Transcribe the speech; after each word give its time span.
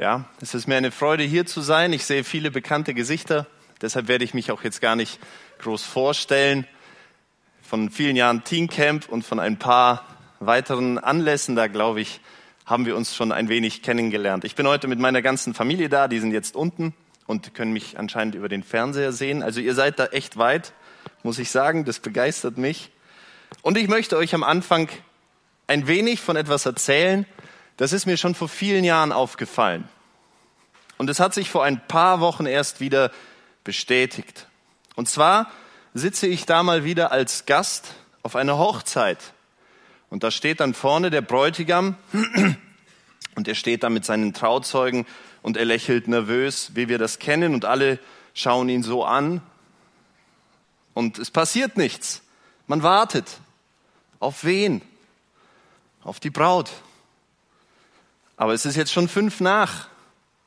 Ja, 0.00 0.26
es 0.40 0.54
ist 0.54 0.68
mir 0.68 0.76
eine 0.76 0.92
Freude, 0.92 1.24
hier 1.24 1.44
zu 1.44 1.60
sein. 1.60 1.92
Ich 1.92 2.04
sehe 2.04 2.22
viele 2.22 2.52
bekannte 2.52 2.94
Gesichter. 2.94 3.48
Deshalb 3.82 4.06
werde 4.06 4.22
ich 4.22 4.32
mich 4.32 4.52
auch 4.52 4.62
jetzt 4.62 4.80
gar 4.80 4.94
nicht 4.94 5.18
groß 5.58 5.82
vorstellen. 5.82 6.68
Von 7.62 7.90
vielen 7.90 8.14
Jahren 8.14 8.44
Teencamp 8.44 9.08
und 9.08 9.24
von 9.24 9.40
ein 9.40 9.58
paar 9.58 10.04
weiteren 10.38 10.98
Anlässen, 10.98 11.56
da 11.56 11.66
glaube 11.66 12.00
ich, 12.00 12.20
haben 12.64 12.86
wir 12.86 12.96
uns 12.96 13.16
schon 13.16 13.32
ein 13.32 13.48
wenig 13.48 13.82
kennengelernt. 13.82 14.44
Ich 14.44 14.54
bin 14.54 14.68
heute 14.68 14.86
mit 14.86 15.00
meiner 15.00 15.20
ganzen 15.20 15.52
Familie 15.52 15.88
da. 15.88 16.06
Die 16.06 16.20
sind 16.20 16.30
jetzt 16.30 16.54
unten 16.54 16.94
und 17.26 17.52
können 17.54 17.72
mich 17.72 17.98
anscheinend 17.98 18.36
über 18.36 18.48
den 18.48 18.62
Fernseher 18.62 19.10
sehen. 19.10 19.42
Also 19.42 19.58
ihr 19.58 19.74
seid 19.74 19.98
da 19.98 20.06
echt 20.06 20.36
weit, 20.36 20.74
muss 21.24 21.40
ich 21.40 21.50
sagen. 21.50 21.84
Das 21.84 21.98
begeistert 21.98 22.56
mich. 22.56 22.92
Und 23.62 23.76
ich 23.76 23.88
möchte 23.88 24.16
euch 24.16 24.32
am 24.32 24.44
Anfang 24.44 24.90
ein 25.66 25.88
wenig 25.88 26.20
von 26.20 26.36
etwas 26.36 26.66
erzählen, 26.66 27.26
das 27.78 27.92
ist 27.92 28.06
mir 28.06 28.16
schon 28.16 28.34
vor 28.34 28.48
vielen 28.48 28.84
Jahren 28.84 29.12
aufgefallen. 29.12 29.88
Und 30.98 31.08
es 31.08 31.20
hat 31.20 31.32
sich 31.32 31.48
vor 31.48 31.64
ein 31.64 31.80
paar 31.86 32.20
Wochen 32.20 32.44
erst 32.44 32.80
wieder 32.80 33.10
bestätigt. 33.62 34.48
Und 34.96 35.08
zwar 35.08 35.50
sitze 35.94 36.26
ich 36.26 36.44
da 36.44 36.62
mal 36.64 36.84
wieder 36.84 37.12
als 37.12 37.46
Gast 37.46 37.94
auf 38.22 38.34
einer 38.34 38.58
Hochzeit. 38.58 39.32
Und 40.10 40.24
da 40.24 40.30
steht 40.32 40.58
dann 40.58 40.74
vorne 40.74 41.10
der 41.10 41.20
Bräutigam 41.20 41.96
und 43.36 43.46
er 43.46 43.54
steht 43.54 43.84
da 43.84 43.90
mit 43.90 44.04
seinen 44.04 44.34
Trauzeugen 44.34 45.06
und 45.42 45.56
er 45.56 45.64
lächelt 45.64 46.08
nervös, 46.08 46.72
wie 46.74 46.88
wir 46.88 46.98
das 46.98 47.20
kennen 47.20 47.54
und 47.54 47.64
alle 47.64 48.00
schauen 48.34 48.68
ihn 48.68 48.82
so 48.82 49.04
an. 49.04 49.40
Und 50.94 51.20
es 51.20 51.30
passiert 51.30 51.76
nichts. 51.76 52.22
Man 52.66 52.82
wartet. 52.82 53.38
Auf 54.18 54.42
wen? 54.42 54.82
Auf 56.02 56.18
die 56.18 56.30
Braut. 56.30 56.72
Aber 58.38 58.54
es 58.54 58.64
ist 58.64 58.76
jetzt 58.76 58.92
schon 58.92 59.08
fünf 59.08 59.40
nach. 59.40 59.88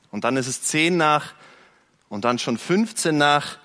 Und 0.10 0.24
dann 0.24 0.38
ist 0.38 0.48
es 0.48 0.64
zehn 0.64 0.98
nach. 0.98 1.34
Und 2.10 2.26
dann 2.26 2.40
schon 2.40 2.58
15 2.58 3.16
nach. 3.16 3.58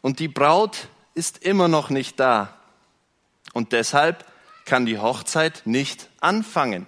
Und 0.00 0.18
die 0.18 0.28
Braut 0.28 0.88
ist 1.14 1.44
immer 1.44 1.68
noch 1.68 1.90
nicht 1.90 2.18
da. 2.18 2.58
Und 3.52 3.72
deshalb 3.72 4.24
kann 4.64 4.86
die 4.86 4.98
Hochzeit 4.98 5.62
nicht 5.66 6.08
anfangen. 6.20 6.86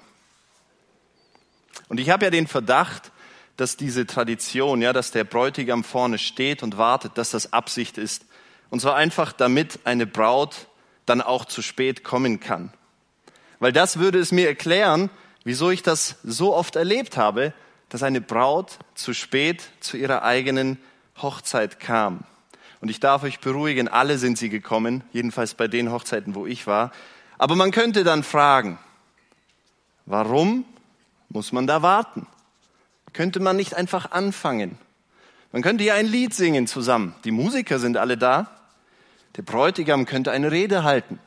Und 1.88 2.00
ich 2.00 2.10
habe 2.10 2.24
ja 2.24 2.30
den 2.30 2.46
Verdacht, 2.46 3.12
dass 3.56 3.76
diese 3.76 4.06
Tradition, 4.06 4.82
ja, 4.82 4.92
dass 4.92 5.10
der 5.10 5.24
Bräutigam 5.24 5.84
vorne 5.84 6.18
steht 6.18 6.62
und 6.62 6.78
wartet, 6.78 7.16
dass 7.16 7.30
das 7.30 7.52
Absicht 7.52 7.98
ist. 7.98 8.24
Und 8.70 8.80
zwar 8.80 8.96
einfach, 8.96 9.32
damit 9.32 9.80
eine 9.84 10.06
Braut 10.06 10.66
dann 11.04 11.20
auch 11.20 11.44
zu 11.44 11.62
spät 11.62 12.04
kommen 12.04 12.40
kann. 12.40 12.72
Weil 13.58 13.72
das 13.72 13.98
würde 13.98 14.18
es 14.18 14.32
mir 14.32 14.48
erklären, 14.48 15.10
wieso 15.46 15.70
ich 15.70 15.84
das 15.84 16.16
so 16.24 16.56
oft 16.56 16.74
erlebt 16.74 17.16
habe, 17.16 17.52
dass 17.88 18.02
eine 18.02 18.20
Braut 18.20 18.80
zu 18.96 19.14
spät 19.14 19.62
zu 19.78 19.96
ihrer 19.96 20.24
eigenen 20.24 20.76
Hochzeit 21.22 21.78
kam. 21.78 22.24
Und 22.80 22.88
ich 22.88 22.98
darf 22.98 23.22
euch 23.22 23.38
beruhigen, 23.38 23.86
alle 23.86 24.18
sind 24.18 24.38
sie 24.38 24.48
gekommen, 24.48 25.04
jedenfalls 25.12 25.54
bei 25.54 25.68
den 25.68 25.92
Hochzeiten, 25.92 26.34
wo 26.34 26.46
ich 26.46 26.66
war. 26.66 26.90
Aber 27.38 27.54
man 27.54 27.70
könnte 27.70 28.02
dann 28.02 28.24
fragen, 28.24 28.76
warum 30.04 30.64
muss 31.28 31.52
man 31.52 31.68
da 31.68 31.80
warten? 31.80 32.26
Könnte 33.12 33.38
man 33.38 33.54
nicht 33.54 33.76
einfach 33.76 34.10
anfangen? 34.10 34.76
Man 35.52 35.62
könnte 35.62 35.84
ja 35.84 35.94
ein 35.94 36.06
Lied 36.06 36.34
singen 36.34 36.66
zusammen. 36.66 37.14
Die 37.22 37.30
Musiker 37.30 37.78
sind 37.78 37.96
alle 37.96 38.18
da. 38.18 38.50
Der 39.36 39.42
Bräutigam 39.42 40.06
könnte 40.06 40.32
eine 40.32 40.50
Rede 40.50 40.82
halten. 40.82 41.20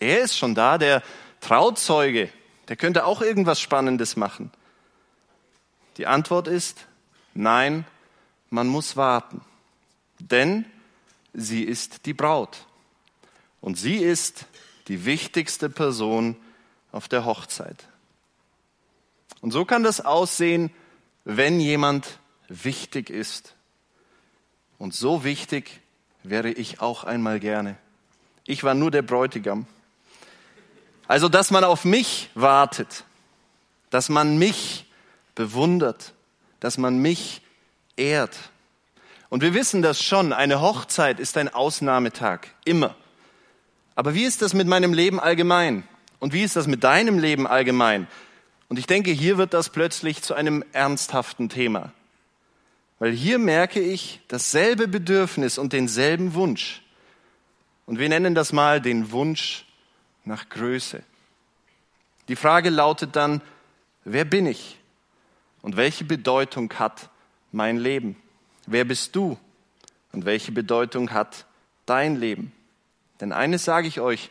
Er 0.00 0.22
ist 0.22 0.36
schon 0.36 0.56
da, 0.56 0.76
der 0.76 1.04
Trauzeuge 1.40 2.30
der 2.70 2.76
könnte 2.76 3.04
auch 3.04 3.20
irgendwas 3.20 3.60
Spannendes 3.60 4.14
machen. 4.14 4.52
Die 5.96 6.06
Antwort 6.06 6.46
ist, 6.46 6.86
nein, 7.34 7.84
man 8.48 8.68
muss 8.68 8.96
warten. 8.96 9.40
Denn 10.20 10.64
sie 11.34 11.64
ist 11.64 12.06
die 12.06 12.14
Braut. 12.14 12.64
Und 13.60 13.76
sie 13.76 13.96
ist 13.96 14.46
die 14.86 15.04
wichtigste 15.04 15.68
Person 15.68 16.36
auf 16.92 17.08
der 17.08 17.24
Hochzeit. 17.24 17.88
Und 19.40 19.50
so 19.50 19.64
kann 19.64 19.82
das 19.82 20.00
aussehen, 20.00 20.70
wenn 21.24 21.58
jemand 21.58 22.20
wichtig 22.46 23.10
ist. 23.10 23.56
Und 24.78 24.94
so 24.94 25.24
wichtig 25.24 25.80
wäre 26.22 26.52
ich 26.52 26.80
auch 26.80 27.02
einmal 27.02 27.40
gerne. 27.40 27.76
Ich 28.46 28.62
war 28.62 28.74
nur 28.74 28.92
der 28.92 29.02
Bräutigam. 29.02 29.66
Also, 31.10 31.28
dass 31.28 31.50
man 31.50 31.64
auf 31.64 31.84
mich 31.84 32.30
wartet, 32.36 33.02
dass 33.90 34.10
man 34.10 34.38
mich 34.38 34.86
bewundert, 35.34 36.12
dass 36.60 36.78
man 36.78 36.98
mich 36.98 37.42
ehrt. 37.96 38.36
Und 39.28 39.42
wir 39.42 39.52
wissen 39.52 39.82
das 39.82 40.00
schon, 40.00 40.32
eine 40.32 40.60
Hochzeit 40.60 41.18
ist 41.18 41.36
ein 41.36 41.52
Ausnahmetag, 41.52 42.46
immer. 42.64 42.94
Aber 43.96 44.14
wie 44.14 44.22
ist 44.22 44.40
das 44.40 44.54
mit 44.54 44.68
meinem 44.68 44.94
Leben 44.94 45.18
allgemein? 45.18 45.82
Und 46.20 46.32
wie 46.32 46.44
ist 46.44 46.54
das 46.54 46.68
mit 46.68 46.84
deinem 46.84 47.18
Leben 47.18 47.48
allgemein? 47.48 48.06
Und 48.68 48.78
ich 48.78 48.86
denke, 48.86 49.10
hier 49.10 49.36
wird 49.36 49.52
das 49.52 49.70
plötzlich 49.70 50.22
zu 50.22 50.34
einem 50.34 50.64
ernsthaften 50.70 51.48
Thema. 51.48 51.92
Weil 53.00 53.10
hier 53.10 53.40
merke 53.40 53.80
ich 53.80 54.20
dasselbe 54.28 54.86
Bedürfnis 54.86 55.58
und 55.58 55.72
denselben 55.72 56.34
Wunsch. 56.34 56.82
Und 57.84 57.98
wir 57.98 58.08
nennen 58.08 58.36
das 58.36 58.52
mal 58.52 58.80
den 58.80 59.10
Wunsch 59.10 59.64
nach 60.30 60.48
Größe. 60.48 61.02
Die 62.28 62.36
Frage 62.36 62.70
lautet 62.70 63.16
dann, 63.16 63.42
wer 64.04 64.24
bin 64.24 64.46
ich 64.46 64.78
und 65.60 65.76
welche 65.76 66.04
Bedeutung 66.04 66.72
hat 66.74 67.10
mein 67.52 67.76
Leben? 67.76 68.16
Wer 68.66 68.84
bist 68.84 69.16
du 69.16 69.36
und 70.12 70.24
welche 70.24 70.52
Bedeutung 70.52 71.10
hat 71.10 71.46
dein 71.84 72.14
Leben? 72.14 72.52
Denn 73.20 73.32
eines 73.32 73.64
sage 73.64 73.88
ich 73.88 74.00
euch, 74.00 74.30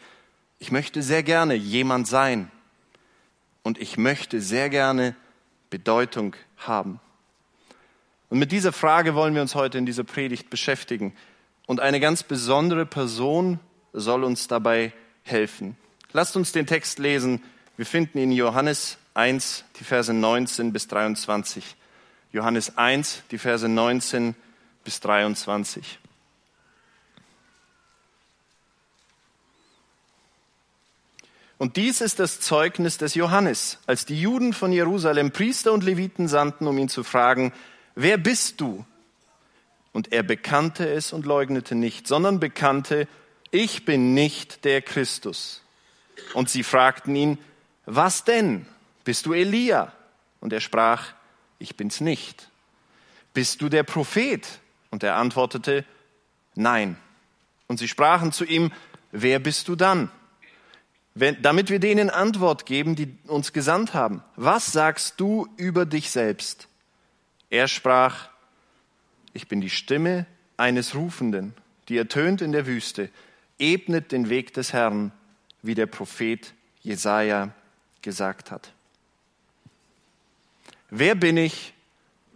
ich 0.58 0.72
möchte 0.72 1.04
sehr 1.04 1.22
gerne 1.22 1.54
jemand 1.54 2.08
sein 2.08 2.50
und 3.64 3.78
ich 3.78 3.98
möchte 3.98 4.40
sehr 4.42 4.70
gerne 4.70 5.16
Bedeutung 5.70 6.36
haben. 6.58 7.02
Und 8.30 8.40
mit 8.40 8.54
dieser 8.54 8.72
Frage 8.72 9.16
wollen 9.16 9.36
wir 9.36 9.42
uns 9.42 9.54
heute 9.54 9.78
in 9.78 9.86
dieser 9.86 10.06
Predigt 10.06 10.50
beschäftigen. 10.50 11.14
Und 11.68 11.82
eine 11.82 12.00
ganz 12.00 12.24
besondere 12.24 12.86
Person 12.86 13.60
soll 13.92 14.24
uns 14.24 14.48
dabei 14.48 14.94
helfen. 15.24 15.76
Lasst 16.12 16.36
uns 16.36 16.52
den 16.52 16.66
Text 16.66 16.98
lesen. 16.98 17.44
Wir 17.78 17.86
finden 17.86 18.18
in 18.18 18.32
Johannes 18.32 18.98
1 19.14 19.64
die 19.80 19.84
Verse 19.84 20.12
19 20.12 20.74
bis 20.74 20.88
23. 20.88 21.76
Johannes 22.32 22.78
1, 22.78 23.24
die 23.30 23.38
Verse 23.38 23.68
19 23.68 24.36
bis 24.84 25.00
23. 25.02 26.00
Und 31.60 31.76
dies 31.76 32.02
ist 32.02 32.20
das 32.20 32.40
Zeugnis 32.40 32.98
des 32.98 33.16
Johannes, 33.16 33.78
als 33.86 34.06
die 34.06 34.20
Juden 34.20 34.54
von 34.54 34.72
Jerusalem 34.72 35.32
Priester 35.32 35.74
und 35.74 35.84
Leviten 35.84 36.28
sandten, 36.28 36.66
um 36.68 36.78
ihn 36.78 36.90
zu 36.90 37.04
fragen, 37.04 37.54
wer 37.96 38.18
bist 38.18 38.62
du? 38.62 38.86
Und 39.92 40.12
er 40.14 40.24
bekannte 40.24 40.90
es 40.90 41.14
und 41.14 41.26
leugnete 41.26 41.76
nicht, 41.76 42.08
sondern 42.08 42.40
bekannte, 42.40 43.08
ich 43.52 43.86
bin 43.86 44.14
nicht 44.14 44.64
der 44.64 44.82
Christus. 44.82 45.62
Und 46.34 46.50
sie 46.50 46.64
fragten 46.64 47.16
ihn, 47.16 47.38
was 47.86 48.24
denn? 48.24 48.66
Bist 49.04 49.26
du 49.26 49.34
Elia? 49.34 49.94
Und 50.40 50.54
er 50.54 50.62
sprach, 50.62 51.14
ich 51.58 51.76
bin's 51.76 52.02
nicht. 52.02 52.50
Bist 53.34 53.62
du 53.62 53.70
der 53.70 53.84
Prophet? 53.84 54.48
Und 54.92 55.04
er 55.04 55.16
antwortete, 55.16 55.86
nein. 56.56 56.98
Und 57.68 57.78
sie 57.78 57.88
sprachen 57.88 58.32
zu 58.32 58.46
ihm, 58.46 58.72
wer 59.12 59.40
bist 59.40 59.68
du 59.68 59.76
dann? 59.76 60.10
Wenn, 61.16 61.42
damit 61.42 61.70
wir 61.70 61.80
denen 61.80 62.10
Antwort 62.10 62.66
geben, 62.66 62.96
die 62.96 63.18
uns 63.28 63.52
gesandt 63.52 63.94
haben. 63.94 64.24
Was 64.36 64.72
sagst 64.72 65.20
du 65.20 65.48
über 65.58 65.86
dich 65.86 66.12
selbst? 66.12 66.68
Er 67.50 67.68
sprach, 67.68 68.30
ich 69.34 69.48
bin 69.48 69.62
die 69.62 69.70
Stimme 69.70 70.26
eines 70.58 70.96
Rufenden, 70.96 71.54
die 71.88 71.98
ertönt 71.98 72.42
in 72.42 72.52
der 72.52 72.68
Wüste, 72.68 73.10
ebnet 73.58 74.12
den 74.12 74.30
Weg 74.30 74.54
des 74.54 74.74
Herrn, 74.74 75.12
wie 75.62 75.76
der 75.76 75.86
Prophet 75.86 76.54
Jesaja 76.82 77.54
gesagt 78.02 78.52
hat. 78.52 78.72
Wer 80.90 81.16
bin 81.16 81.38
ich 81.38 81.74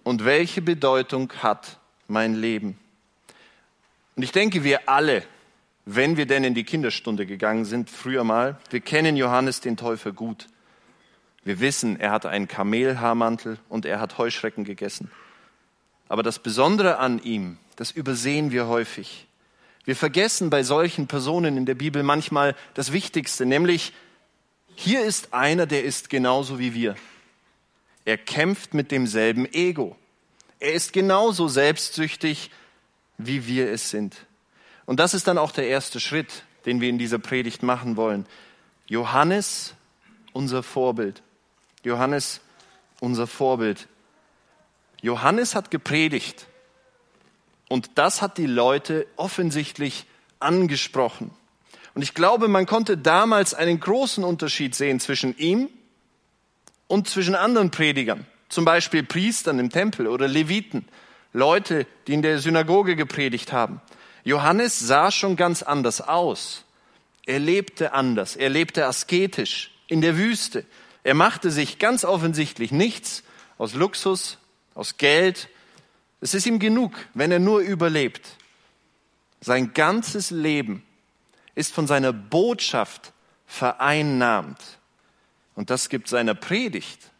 und 0.03 0.25
welche 0.25 0.61
Bedeutung 0.61 1.31
hat 1.41 1.79
mein 2.07 2.35
Leben? 2.35 2.77
Und 4.15 4.23
ich 4.23 4.31
denke, 4.31 4.63
wir 4.63 4.87
alle, 4.89 5.23
wenn 5.85 6.17
wir 6.17 6.25
denn 6.25 6.43
in 6.43 6.53
die 6.53 6.63
Kinderstunde 6.63 7.25
gegangen 7.25 7.65
sind, 7.65 7.89
früher 7.89 8.23
mal, 8.23 8.59
wir 8.69 8.81
kennen 8.81 9.17
Johannes 9.17 9.59
den 9.59 9.75
Täufer 9.75 10.11
gut. 10.11 10.47
Wir 11.43 11.59
wissen, 11.59 11.99
er 11.99 12.11
hatte 12.11 12.29
einen 12.29 12.47
Kamelhaarmantel 12.47 13.57
und 13.69 13.85
er 13.85 13.99
hat 13.99 14.17
Heuschrecken 14.17 14.63
gegessen. 14.63 15.11
Aber 16.07 16.23
das 16.23 16.39
Besondere 16.39 16.99
an 16.99 17.21
ihm, 17.21 17.57
das 17.75 17.91
übersehen 17.91 18.51
wir 18.51 18.67
häufig. 18.67 19.27
Wir 19.85 19.95
vergessen 19.95 20.49
bei 20.49 20.63
solchen 20.63 21.07
Personen 21.07 21.57
in 21.57 21.65
der 21.65 21.75
Bibel 21.75 22.03
manchmal 22.03 22.55
das 22.73 22.91
Wichtigste, 22.93 23.45
nämlich 23.45 23.93
hier 24.75 25.03
ist 25.03 25.33
einer, 25.33 25.65
der 25.65 25.83
ist 25.83 26.09
genauso 26.09 26.57
wie 26.57 26.73
wir. 26.73 26.95
Er 28.05 28.17
kämpft 28.17 28.73
mit 28.73 28.91
demselben 28.91 29.45
Ego. 29.53 29.95
Er 30.59 30.73
ist 30.73 30.93
genauso 30.93 31.47
selbstsüchtig, 31.47 32.49
wie 33.17 33.47
wir 33.47 33.69
es 33.69 33.89
sind. 33.89 34.15
Und 34.85 34.99
das 34.99 35.13
ist 35.13 35.27
dann 35.27 35.37
auch 35.37 35.51
der 35.51 35.67
erste 35.67 35.99
Schritt, 35.99 36.43
den 36.65 36.81
wir 36.81 36.89
in 36.89 36.97
dieser 36.97 37.19
Predigt 37.19 37.63
machen 37.63 37.95
wollen. 37.95 38.25
Johannes, 38.87 39.75
unser 40.33 40.63
Vorbild. 40.63 41.21
Johannes, 41.83 42.41
unser 42.99 43.27
Vorbild. 43.27 43.87
Johannes 45.01 45.55
hat 45.55 45.71
gepredigt. 45.71 46.47
Und 47.73 47.89
das 47.95 48.21
hat 48.21 48.37
die 48.37 48.45
Leute 48.45 49.07
offensichtlich 49.15 50.05
angesprochen. 50.39 51.31
Und 51.95 52.03
ich 52.03 52.13
glaube, 52.13 52.47
man 52.47 52.67
konnte 52.67 52.99
damals 52.99 53.55
einen 53.55 53.79
großen 53.79 54.23
Unterschied 54.23 54.75
sehen 54.75 54.99
zwischen 54.99 55.35
ihm 55.39 55.69
und 56.85 57.09
zwischen 57.09 57.33
anderen 57.33 57.71
Predigern, 57.71 58.27
zum 58.47 58.63
Beispiel 58.63 59.01
Priestern 59.01 59.57
im 59.57 59.71
Tempel 59.71 60.05
oder 60.05 60.27
Leviten, 60.27 60.87
Leute, 61.33 61.87
die 62.05 62.13
in 62.13 62.21
der 62.21 62.37
Synagoge 62.37 62.95
gepredigt 62.95 63.51
haben. 63.51 63.81
Johannes 64.23 64.77
sah 64.77 65.09
schon 65.09 65.35
ganz 65.35 65.63
anders 65.63 65.99
aus. 65.99 66.65
Er 67.25 67.39
lebte 67.39 67.93
anders, 67.93 68.35
er 68.35 68.49
lebte 68.49 68.85
asketisch 68.85 69.71
in 69.87 70.01
der 70.01 70.15
Wüste. 70.15 70.63
Er 71.01 71.15
machte 71.15 71.49
sich 71.49 71.79
ganz 71.79 72.05
offensichtlich 72.05 72.71
nichts 72.71 73.23
aus 73.57 73.73
Luxus, 73.73 74.37
aus 74.75 74.97
Geld. 74.97 75.49
Es 76.23 76.33
ist 76.33 76.45
ihm 76.45 76.57
genug, 76.57 76.93
wenn 77.13 77.33
er 77.33 77.39
nur 77.39 77.59
überlebt. 77.59 78.37
Sein 79.41 79.73
ganzes 79.73 80.31
Leben 80.31 80.81
ist 81.53 81.73
von 81.73 81.85
seiner 81.85 82.13
Botschaft 82.13 83.11
vereinnahmt. 83.45 84.79
Und 85.53 85.69
das 85.69 85.89
gibt 85.89 86.07
seiner 86.07 86.33
Predigt 86.33 87.11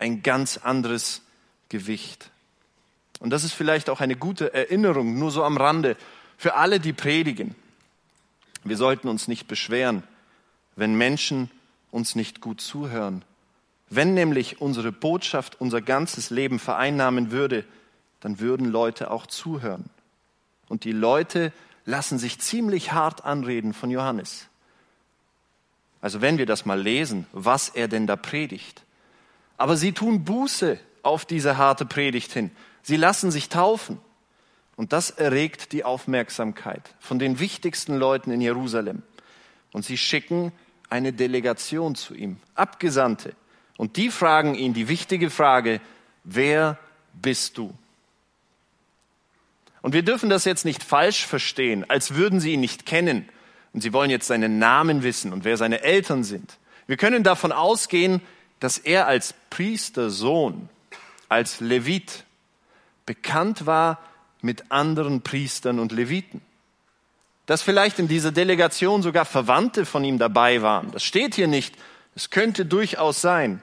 ein 0.00 0.24
ganz 0.24 0.56
anderes 0.56 1.22
Gewicht. 1.68 2.32
Und 3.20 3.30
das 3.30 3.44
ist 3.44 3.52
vielleicht 3.52 3.88
auch 3.88 4.00
eine 4.00 4.16
gute 4.16 4.52
Erinnerung, 4.52 5.16
nur 5.16 5.30
so 5.30 5.44
am 5.44 5.56
Rande, 5.56 5.96
für 6.36 6.54
alle, 6.54 6.80
die 6.80 6.92
predigen. 6.92 7.54
Wir 8.64 8.76
sollten 8.76 9.06
uns 9.06 9.28
nicht 9.28 9.46
beschweren, 9.46 10.02
wenn 10.74 10.96
Menschen 10.96 11.52
uns 11.92 12.16
nicht 12.16 12.40
gut 12.40 12.60
zuhören. 12.60 13.24
Wenn 13.90 14.14
nämlich 14.14 14.60
unsere 14.60 14.90
Botschaft 14.90 15.60
unser 15.60 15.80
ganzes 15.80 16.30
Leben 16.30 16.58
vereinnahmen 16.58 17.30
würde, 17.30 17.64
dann 18.20 18.40
würden 18.40 18.66
Leute 18.66 19.10
auch 19.10 19.26
zuhören. 19.26 19.90
Und 20.68 20.84
die 20.84 20.92
Leute 20.92 21.52
lassen 21.84 22.18
sich 22.18 22.38
ziemlich 22.38 22.92
hart 22.92 23.24
anreden 23.24 23.74
von 23.74 23.90
Johannes. 23.90 24.48
Also 26.00 26.20
wenn 26.20 26.38
wir 26.38 26.46
das 26.46 26.64
mal 26.64 26.80
lesen, 26.80 27.26
was 27.32 27.68
er 27.68 27.88
denn 27.88 28.06
da 28.06 28.16
predigt. 28.16 28.84
Aber 29.56 29.76
sie 29.76 29.92
tun 29.92 30.24
Buße 30.24 30.78
auf 31.02 31.24
diese 31.24 31.58
harte 31.58 31.84
Predigt 31.84 32.32
hin. 32.32 32.50
Sie 32.82 32.96
lassen 32.96 33.30
sich 33.30 33.48
taufen. 33.48 33.98
Und 34.76 34.94
das 34.94 35.10
erregt 35.10 35.72
die 35.72 35.84
Aufmerksamkeit 35.84 36.94
von 37.00 37.18
den 37.18 37.38
wichtigsten 37.38 37.96
Leuten 37.96 38.30
in 38.30 38.40
Jerusalem. 38.40 39.02
Und 39.72 39.84
sie 39.84 39.98
schicken 39.98 40.52
eine 40.88 41.12
Delegation 41.12 41.94
zu 41.94 42.14
ihm, 42.14 42.38
Abgesandte. 42.54 43.34
Und 43.76 43.96
die 43.96 44.10
fragen 44.10 44.54
ihn 44.54 44.72
die 44.72 44.88
wichtige 44.88 45.30
Frage, 45.30 45.80
wer 46.24 46.78
bist 47.12 47.58
du? 47.58 47.74
Und 49.82 49.94
wir 49.94 50.02
dürfen 50.02 50.30
das 50.30 50.44
jetzt 50.44 50.64
nicht 50.64 50.82
falsch 50.82 51.26
verstehen, 51.26 51.88
als 51.88 52.14
würden 52.14 52.40
sie 52.40 52.52
ihn 52.52 52.60
nicht 52.60 52.86
kennen 52.86 53.28
und 53.72 53.82
sie 53.82 53.92
wollen 53.92 54.10
jetzt 54.10 54.26
seinen 54.26 54.58
Namen 54.58 55.02
wissen 55.02 55.32
und 55.32 55.44
wer 55.44 55.56
seine 55.56 55.82
Eltern 55.82 56.24
sind. 56.24 56.58
Wir 56.86 56.96
können 56.96 57.22
davon 57.22 57.52
ausgehen, 57.52 58.20
dass 58.58 58.78
er 58.78 59.06
als 59.06 59.34
Priestersohn, 59.48 60.68
als 61.28 61.60
Levit 61.60 62.24
bekannt 63.06 63.66
war 63.66 63.98
mit 64.42 64.70
anderen 64.70 65.22
Priestern 65.22 65.78
und 65.78 65.92
Leviten. 65.92 66.42
Dass 67.46 67.62
vielleicht 67.62 67.98
in 67.98 68.08
dieser 68.08 68.32
Delegation 68.32 69.02
sogar 69.02 69.24
Verwandte 69.24 69.86
von 69.86 70.04
ihm 70.04 70.18
dabei 70.18 70.62
waren. 70.62 70.90
Das 70.92 71.02
steht 71.02 71.34
hier 71.34 71.48
nicht. 71.48 71.74
Es 72.14 72.30
könnte 72.30 72.66
durchaus 72.66 73.20
sein. 73.20 73.62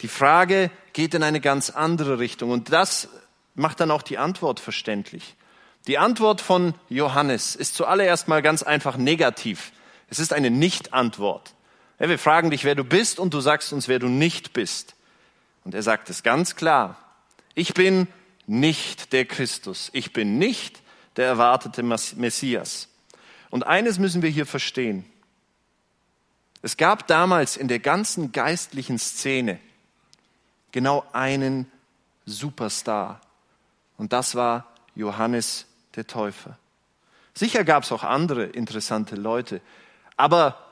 Die 0.00 0.08
Frage 0.08 0.70
geht 0.92 1.14
in 1.14 1.22
eine 1.22 1.40
ganz 1.40 1.70
andere 1.70 2.18
Richtung 2.18 2.50
und 2.50 2.72
das 2.72 3.08
macht 3.54 3.80
dann 3.80 3.90
auch 3.90 4.02
die 4.02 4.18
Antwort 4.18 4.60
verständlich. 4.60 5.34
Die 5.88 5.96
Antwort 5.96 6.42
von 6.42 6.74
Johannes 6.90 7.56
ist 7.56 7.74
zuallererst 7.74 8.28
mal 8.28 8.42
ganz 8.42 8.62
einfach 8.62 8.98
negativ. 8.98 9.72
Es 10.10 10.18
ist 10.18 10.34
eine 10.34 10.50
Nicht-Antwort. 10.50 11.54
Wir 11.98 12.18
fragen 12.18 12.50
dich, 12.50 12.64
wer 12.64 12.74
du 12.74 12.84
bist 12.84 13.18
und 13.18 13.32
du 13.32 13.40
sagst 13.40 13.72
uns, 13.72 13.88
wer 13.88 13.98
du 13.98 14.08
nicht 14.08 14.52
bist. 14.52 14.94
Und 15.64 15.74
er 15.74 15.82
sagt 15.82 16.10
es 16.10 16.22
ganz 16.22 16.56
klar. 16.56 16.98
Ich 17.54 17.72
bin 17.72 18.06
nicht 18.46 19.14
der 19.14 19.24
Christus. 19.24 19.88
Ich 19.94 20.12
bin 20.12 20.36
nicht 20.36 20.82
der 21.16 21.26
erwartete 21.26 21.82
Messias. 21.82 22.88
Und 23.48 23.66
eines 23.66 23.98
müssen 23.98 24.20
wir 24.20 24.30
hier 24.30 24.46
verstehen. 24.46 25.06
Es 26.60 26.76
gab 26.76 27.06
damals 27.06 27.56
in 27.56 27.66
der 27.66 27.78
ganzen 27.78 28.30
geistlichen 28.32 28.98
Szene 28.98 29.58
genau 30.70 31.06
einen 31.14 31.64
Superstar. 32.26 33.22
Und 33.96 34.12
das 34.12 34.34
war 34.34 34.66
Johannes 34.94 35.64
der 35.98 36.06
Täufer. 36.06 36.56
Sicher 37.34 37.64
gab 37.64 37.82
es 37.82 37.92
auch 37.92 38.04
andere 38.04 38.44
interessante 38.44 39.16
Leute, 39.16 39.60
aber 40.16 40.64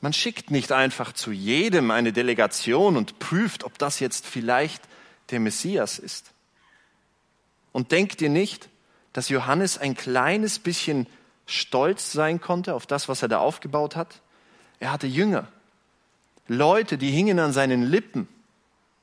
man 0.00 0.12
schickt 0.12 0.50
nicht 0.50 0.72
einfach 0.72 1.12
zu 1.12 1.30
jedem 1.30 1.90
eine 1.90 2.12
Delegation 2.12 2.96
und 2.96 3.18
prüft, 3.18 3.62
ob 3.64 3.78
das 3.78 4.00
jetzt 4.00 4.26
vielleicht 4.26 4.82
der 5.30 5.38
Messias 5.38 5.98
ist. 5.98 6.32
Und 7.72 7.92
denkt 7.92 8.20
ihr 8.20 8.30
nicht, 8.30 8.68
dass 9.12 9.28
Johannes 9.28 9.78
ein 9.78 9.94
kleines 9.94 10.58
bisschen 10.58 11.06
stolz 11.46 12.12
sein 12.12 12.40
konnte 12.40 12.74
auf 12.74 12.86
das, 12.86 13.08
was 13.08 13.22
er 13.22 13.28
da 13.28 13.38
aufgebaut 13.38 13.94
hat? 13.94 14.20
Er 14.80 14.90
hatte 14.90 15.06
Jünger, 15.06 15.46
Leute, 16.48 16.98
die 16.98 17.10
hingen 17.10 17.38
an 17.38 17.52
seinen 17.52 17.82
Lippen, 17.82 18.28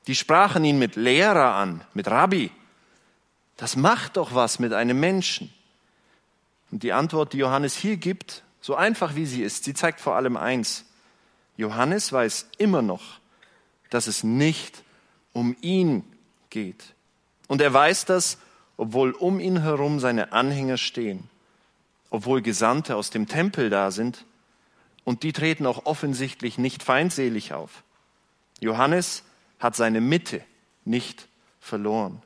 die 0.06 0.14
sprachen 0.14 0.64
ihn 0.64 0.78
mit 0.78 0.96
Lehrer 0.96 1.54
an, 1.54 1.82
mit 1.94 2.08
Rabbi. 2.08 2.50
Das 3.60 3.76
macht 3.76 4.16
doch 4.16 4.34
was 4.34 4.58
mit 4.58 4.72
einem 4.72 4.98
Menschen. 4.98 5.52
Und 6.70 6.82
die 6.82 6.94
Antwort, 6.94 7.34
die 7.34 7.38
Johannes 7.38 7.76
hier 7.76 7.98
gibt, 7.98 8.42
so 8.62 8.74
einfach 8.74 9.16
wie 9.16 9.26
sie 9.26 9.42
ist, 9.42 9.64
sie 9.64 9.74
zeigt 9.74 10.00
vor 10.00 10.16
allem 10.16 10.38
eins. 10.38 10.86
Johannes 11.58 12.10
weiß 12.10 12.48
immer 12.56 12.80
noch, 12.80 13.20
dass 13.90 14.06
es 14.06 14.24
nicht 14.24 14.82
um 15.34 15.54
ihn 15.60 16.04
geht. 16.48 16.94
Und 17.48 17.60
er 17.60 17.70
weiß 17.70 18.06
das, 18.06 18.38
obwohl 18.78 19.10
um 19.10 19.40
ihn 19.40 19.60
herum 19.60 20.00
seine 20.00 20.32
Anhänger 20.32 20.78
stehen, 20.78 21.28
obwohl 22.08 22.40
Gesandte 22.40 22.96
aus 22.96 23.10
dem 23.10 23.28
Tempel 23.28 23.68
da 23.68 23.90
sind, 23.90 24.24
und 25.04 25.22
die 25.22 25.34
treten 25.34 25.66
auch 25.66 25.84
offensichtlich 25.84 26.56
nicht 26.56 26.82
feindselig 26.82 27.52
auf. 27.52 27.84
Johannes 28.60 29.22
hat 29.58 29.76
seine 29.76 30.00
Mitte 30.00 30.42
nicht 30.86 31.28
verloren. 31.60 32.22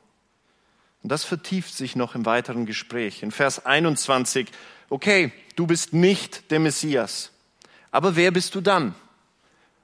Und 1.05 1.09
das 1.09 1.23
vertieft 1.23 1.71
sich 1.71 1.95
noch 1.95 2.15
im 2.15 2.25
weiteren 2.25 2.65
Gespräch. 2.65 3.21
In 3.21 3.29
Vers 3.29 3.63
21, 3.63 4.47
okay, 4.89 5.31
du 5.55 5.67
bist 5.67 5.93
nicht 5.93 6.49
der 6.49 6.59
Messias, 6.59 7.29
aber 7.91 8.15
wer 8.15 8.31
bist 8.31 8.55
du 8.55 8.61
dann? 8.61 8.95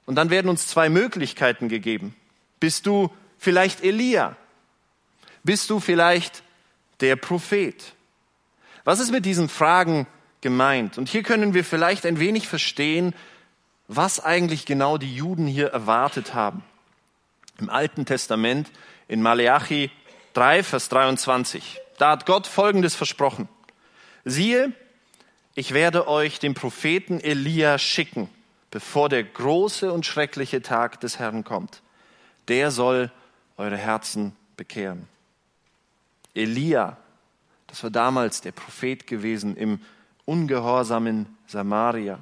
Und 0.08 0.16
dann 0.16 0.32
werden 0.32 0.50
uns 0.50 0.66
zwei 0.66 0.90
Möglichkeiten 0.90 1.70
gegeben. 1.70 2.16
Bist 2.60 2.88
du 2.88 3.12
vielleicht 3.38 3.84
Elia? 3.84 4.36
Bist 5.44 5.70
du 5.70 5.80
vielleicht 5.80 6.42
der 7.01 7.18
Prophet. 7.18 7.94
Was 8.84 9.00
ist 9.00 9.12
mit 9.12 9.24
diesen 9.24 9.48
Fragen 9.48 10.08
gemeint? 10.42 10.98
Und 10.98 11.08
hier 11.08 11.22
können 11.22 11.54
wir 11.54 11.63
vielleicht 11.63 12.08
ein 12.08 12.20
wenig 12.20 12.48
verstehen, 12.48 13.13
was 13.88 14.20
eigentlich 14.20 14.66
genau 14.66 14.98
die 14.98 15.16
Juden 15.16 15.46
hier 15.46 15.68
erwartet 15.68 16.34
haben. 16.34 16.63
Im 17.60 17.70
Alten 17.70 18.08
Testament, 18.08 18.72
in 19.08 19.22
Maleachi 19.22 19.92
3, 20.33 20.63
Vers 20.63 20.89
23, 20.89 21.79
da 21.97 22.11
hat 22.11 22.25
Gott 22.25 22.47
Folgendes 22.47 22.95
versprochen. 22.95 23.50
Siehe, 24.23 24.71
ich 25.55 25.73
werde 25.73 26.07
euch 26.07 26.39
den 26.39 26.53
Propheten 26.53 27.19
Elia 27.19 27.77
schicken, 27.77 28.29
bevor 28.69 29.09
der 29.09 29.23
große 29.23 29.91
und 29.91 30.05
schreckliche 30.05 30.61
Tag 30.61 31.01
des 31.01 31.19
Herrn 31.19 31.43
kommt. 31.43 31.81
Der 32.47 32.71
soll 32.71 33.11
eure 33.57 33.77
Herzen 33.77 34.35
bekehren. 34.55 35.07
Elia, 36.33 36.97
das 37.67 37.83
war 37.83 37.89
damals 37.89 38.41
der 38.41 38.53
Prophet 38.53 39.05
gewesen 39.07 39.57
im 39.57 39.79
ungehorsamen 40.25 41.38
Samaria. 41.47 42.19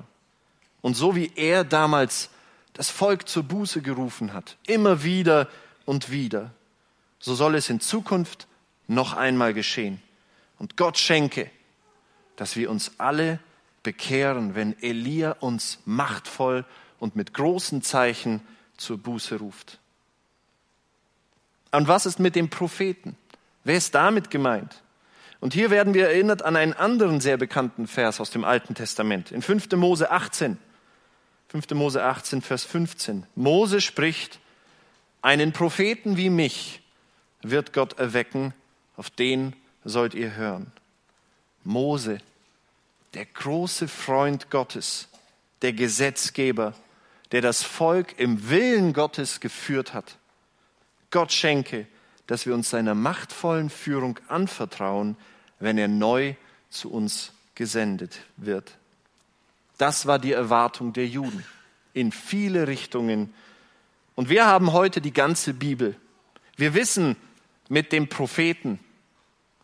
Und 0.81 0.95
so 0.95 1.15
wie 1.15 1.31
er 1.35 1.63
damals 1.63 2.29
das 2.73 2.89
Volk 2.89 3.27
zur 3.27 3.43
Buße 3.43 3.81
gerufen 3.81 4.33
hat, 4.33 4.57
immer 4.65 5.03
wieder 5.03 5.47
und 5.85 6.11
wieder, 6.11 6.51
so 7.19 7.35
soll 7.35 7.55
es 7.55 7.69
in 7.69 7.79
Zukunft 7.79 8.47
noch 8.87 9.13
einmal 9.13 9.53
geschehen. 9.53 10.01
Und 10.57 10.77
Gott 10.77 10.97
schenke, 10.97 11.49
dass 12.35 12.55
wir 12.55 12.69
uns 12.69 12.93
alle 12.97 13.39
bekehren, 13.83 14.55
wenn 14.55 14.81
Elia 14.81 15.31
uns 15.39 15.79
machtvoll 15.85 16.65
und 16.99 17.15
mit 17.15 17.33
großen 17.33 17.81
Zeichen 17.81 18.41
zur 18.77 18.97
Buße 18.97 19.37
ruft. 19.37 19.79
Und 21.71 21.87
was 21.87 22.05
ist 22.05 22.19
mit 22.19 22.35
dem 22.35 22.49
Propheten? 22.49 23.15
Wer 23.63 23.77
ist 23.77 23.93
damit 23.93 24.31
gemeint? 24.31 24.81
Und 25.39 25.53
hier 25.53 25.69
werden 25.69 25.93
wir 25.93 26.07
erinnert 26.07 26.41
an 26.41 26.55
einen 26.55 26.73
anderen 26.73 27.21
sehr 27.21 27.37
bekannten 27.37 27.87
Vers 27.87 28.19
aus 28.19 28.31
dem 28.31 28.43
Alten 28.43 28.75
Testament. 28.75 29.31
In 29.31 29.41
5. 29.41 29.71
Mose 29.73 30.11
18. 30.11 30.57
5. 31.49 31.69
Mose 31.71 32.03
18, 32.03 32.41
Vers 32.41 32.63
15. 32.65 33.25
Mose 33.35 33.81
spricht, 33.81 34.39
einen 35.21 35.51
Propheten 35.51 36.17
wie 36.17 36.29
mich 36.29 36.81
wird 37.41 37.73
Gott 37.73 37.97
erwecken, 37.99 38.53
auf 38.97 39.09
den 39.09 39.55
sollt 39.83 40.13
ihr 40.13 40.35
hören. 40.35 40.71
Mose, 41.63 42.19
der 43.13 43.25
große 43.25 43.87
Freund 43.87 44.49
Gottes, 44.49 45.07
der 45.61 45.73
Gesetzgeber, 45.73 46.73
der 47.31 47.41
das 47.41 47.63
Volk 47.63 48.17
im 48.17 48.49
Willen 48.49 48.93
Gottes 48.93 49.39
geführt 49.39 49.93
hat. 49.93 50.17
Gott 51.11 51.31
schenke, 51.31 51.87
dass 52.27 52.45
wir 52.45 52.53
uns 52.53 52.69
seiner 52.69 52.95
machtvollen 52.95 53.69
Führung 53.69 54.19
anvertrauen, 54.27 55.17
wenn 55.59 55.77
er 55.77 55.87
neu 55.87 56.35
zu 56.69 56.91
uns 56.91 57.33
gesendet 57.55 58.19
wird. 58.37 58.77
Das 59.77 60.05
war 60.05 60.19
die 60.19 60.33
Erwartung 60.33 60.93
der 60.93 61.07
Juden 61.07 61.43
in 61.93 62.11
viele 62.11 62.67
Richtungen. 62.67 63.33
Und 64.15 64.29
wir 64.29 64.45
haben 64.45 64.73
heute 64.73 65.01
die 65.01 65.13
ganze 65.13 65.53
Bibel. 65.53 65.95
Wir 66.55 66.73
wissen, 66.73 67.15
mit 67.69 67.91
dem 67.91 68.09
Propheten, 68.09 68.79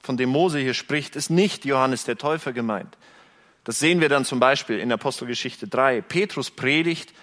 von 0.01 0.15
dem 0.15 0.29
Mose 0.29 0.59
hier 0.59 0.75
spricht, 0.75 1.15
ist 1.15 1.29
nicht 1.29 1.65
Johannes 1.65 2.05
der 2.05 2.17
Täufer 2.17 2.53
gemeint. 2.53 2.95
Das 3.63 3.79
sehen 3.79 4.00
wir 4.00 4.09
dann 4.09 4.24
zum 4.24 4.39
Beispiel 4.39 4.79
in 4.79 4.91
Apostelgeschichte 4.91 5.67
3. 5.67 6.01
Petrus 6.01 6.51
predigt 6.51 7.13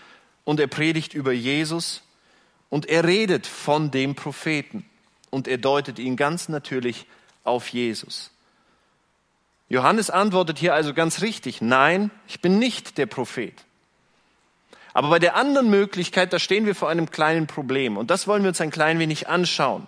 und 0.44 0.58
er 0.58 0.66
predigt 0.66 1.14
über 1.14 1.32
Jesus 1.32 2.02
und 2.68 2.86
er 2.86 3.04
redet 3.04 3.46
von 3.46 3.92
dem 3.92 4.16
Propheten 4.16 4.84
und 5.30 5.46
er 5.46 5.58
deutet 5.58 6.00
ihn 6.00 6.16
ganz 6.16 6.48
natürlich 6.48 7.06
auf 7.44 7.68
Jesus. 7.68 8.32
Johannes 9.68 10.10
antwortet 10.10 10.58
hier 10.58 10.74
also 10.74 10.92
ganz 10.92 11.22
richtig, 11.22 11.62
nein, 11.62 12.10
ich 12.26 12.40
bin 12.40 12.58
nicht 12.58 12.98
der 12.98 13.06
Prophet. 13.06 13.54
Aber 14.92 15.08
bei 15.08 15.18
der 15.18 15.36
anderen 15.36 15.70
Möglichkeit, 15.70 16.32
da 16.32 16.38
stehen 16.38 16.66
wir 16.66 16.74
vor 16.74 16.90
einem 16.90 17.10
kleinen 17.10 17.46
Problem 17.46 17.96
und 17.96 18.10
das 18.10 18.26
wollen 18.26 18.42
wir 18.42 18.48
uns 18.48 18.60
ein 18.60 18.70
klein 18.70 18.98
wenig 18.98 19.28
anschauen. 19.28 19.86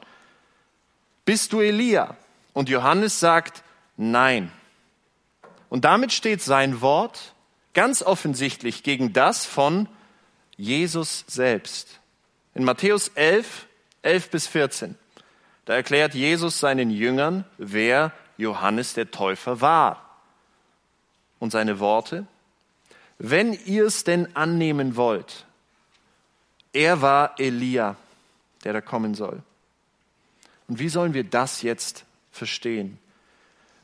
Bist 1.25 1.53
du 1.53 1.61
Elia? 1.61 2.17
Und 2.53 2.69
Johannes 2.69 3.21
sagt, 3.21 3.63
nein. 3.97 4.53
Und 5.69 5.85
damit 5.85 6.13
steht 6.13 6.43
sein 6.43 6.81
Wort 6.81 7.35
ganz 7.73 8.03
offensichtlich 8.03 8.83
gegen 8.83 9.13
das 9.13 9.45
von 9.45 9.89
Jesus 10.57 11.25
selbst. 11.27 12.01
In 12.55 12.65
Matthäus 12.65 13.09
11, 13.09 13.67
11 14.03 14.31
bis 14.31 14.47
14, 14.47 14.97
da 15.65 15.75
erklärt 15.75 16.15
Jesus 16.15 16.61
seinen 16.61 16.91
Jüngern, 16.91 17.45
wer 17.59 18.13
Johannes 18.37 18.95
der 18.95 19.11
Täufer 19.11 19.61
war. 19.61 20.21
Und 21.41 21.51
seine 21.51 21.81
Worte, 21.81 22.27
wenn 23.19 23.53
ihr 23.53 23.87
es 23.87 24.05
denn 24.05 24.35
annehmen 24.37 24.97
wollt, 24.97 25.47
er 26.73 27.03
war 27.03 27.39
Elia, 27.39 27.97
der 28.65 28.73
da 28.73 28.81
kommen 28.81 29.15
soll. 29.15 29.43
Und 30.69 30.79
wie 30.79 30.89
sollen 30.89 31.15
wir 31.15 31.25
das 31.25 31.63
jetzt 31.63 32.05
verstehen? 32.31 32.99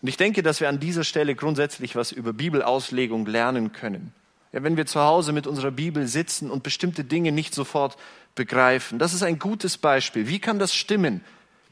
Und 0.03 0.09
ich 0.09 0.17
denke, 0.17 0.43
dass 0.43 0.61
wir 0.61 0.69
an 0.69 0.81
dieser 0.81 1.05
Stelle 1.05 1.35
grundsätzlich 1.35 1.95
was 1.95 2.13
über 2.13 2.33
Bibelauslegung 2.33 3.27
lernen 3.27 3.73
können. 3.73 4.13
Ja, 4.53 4.63
wenn 4.63 4.77
wir 4.77 4.87
zu 4.87 5.01
Hause 5.01 5.33
mit 5.33 5.47
unserer 5.47 5.71
Bibel 5.71 6.07
sitzen 6.07 6.51
und 6.51 6.63
bestimmte 6.63 7.05
Dinge 7.05 7.33
nicht 7.33 7.55
sofort 7.55 7.97
begreifen, 8.35 8.99
das 8.99 9.13
ist 9.13 9.23
ein 9.23 9.39
gutes 9.39 9.79
Beispiel. 9.79 10.27
Wie 10.27 10.41
kann 10.41 10.59
das 10.59 10.75
stimmen? 10.75 11.23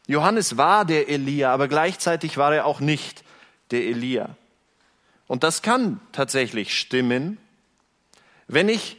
Johannes 0.07 0.57
war 0.57 0.85
der 0.85 1.09
Elia, 1.09 1.53
aber 1.53 1.69
gleichzeitig 1.69 2.37
war 2.37 2.55
er 2.55 2.67
auch 2.67 2.81
nicht 2.81 3.25
der 3.71 3.85
Elia. 3.85 4.37
Und 5.27 5.43
das 5.43 5.63
kann 5.63 6.01
tatsächlich 6.13 6.79
stimmen, 6.79 7.39
wenn 8.47 8.69
ich 8.69 8.97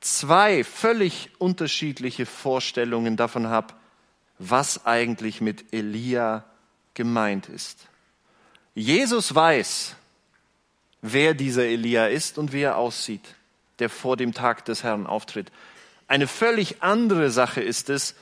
zwei 0.00 0.64
völlig 0.64 1.30
unterschiedliche 1.38 2.26
Vorstellungen 2.26 3.16
davon 3.16 3.48
habe, 3.48 3.74
was 4.38 4.86
eigentlich 4.86 5.40
mit 5.40 5.72
Elia 5.72 6.44
gemeint 6.94 7.48
ist. 7.48 7.88
Jesus 8.74 9.34
weiß, 9.34 9.94
wer 11.02 11.34
dieser 11.34 11.64
Elia 11.64 12.06
ist 12.06 12.38
und 12.38 12.52
wie 12.52 12.62
er 12.62 12.76
aussieht, 12.76 13.34
der 13.78 13.90
vor 13.90 14.16
dem 14.16 14.32
Tag 14.34 14.64
des 14.64 14.82
Herrn 14.82 15.06
auftritt. 15.06 15.52
Eine 16.08 16.26
völlig 16.26 16.82
andere 16.82 17.30
Sache 17.30 17.60
ist 17.60 17.90
es, 17.90 18.14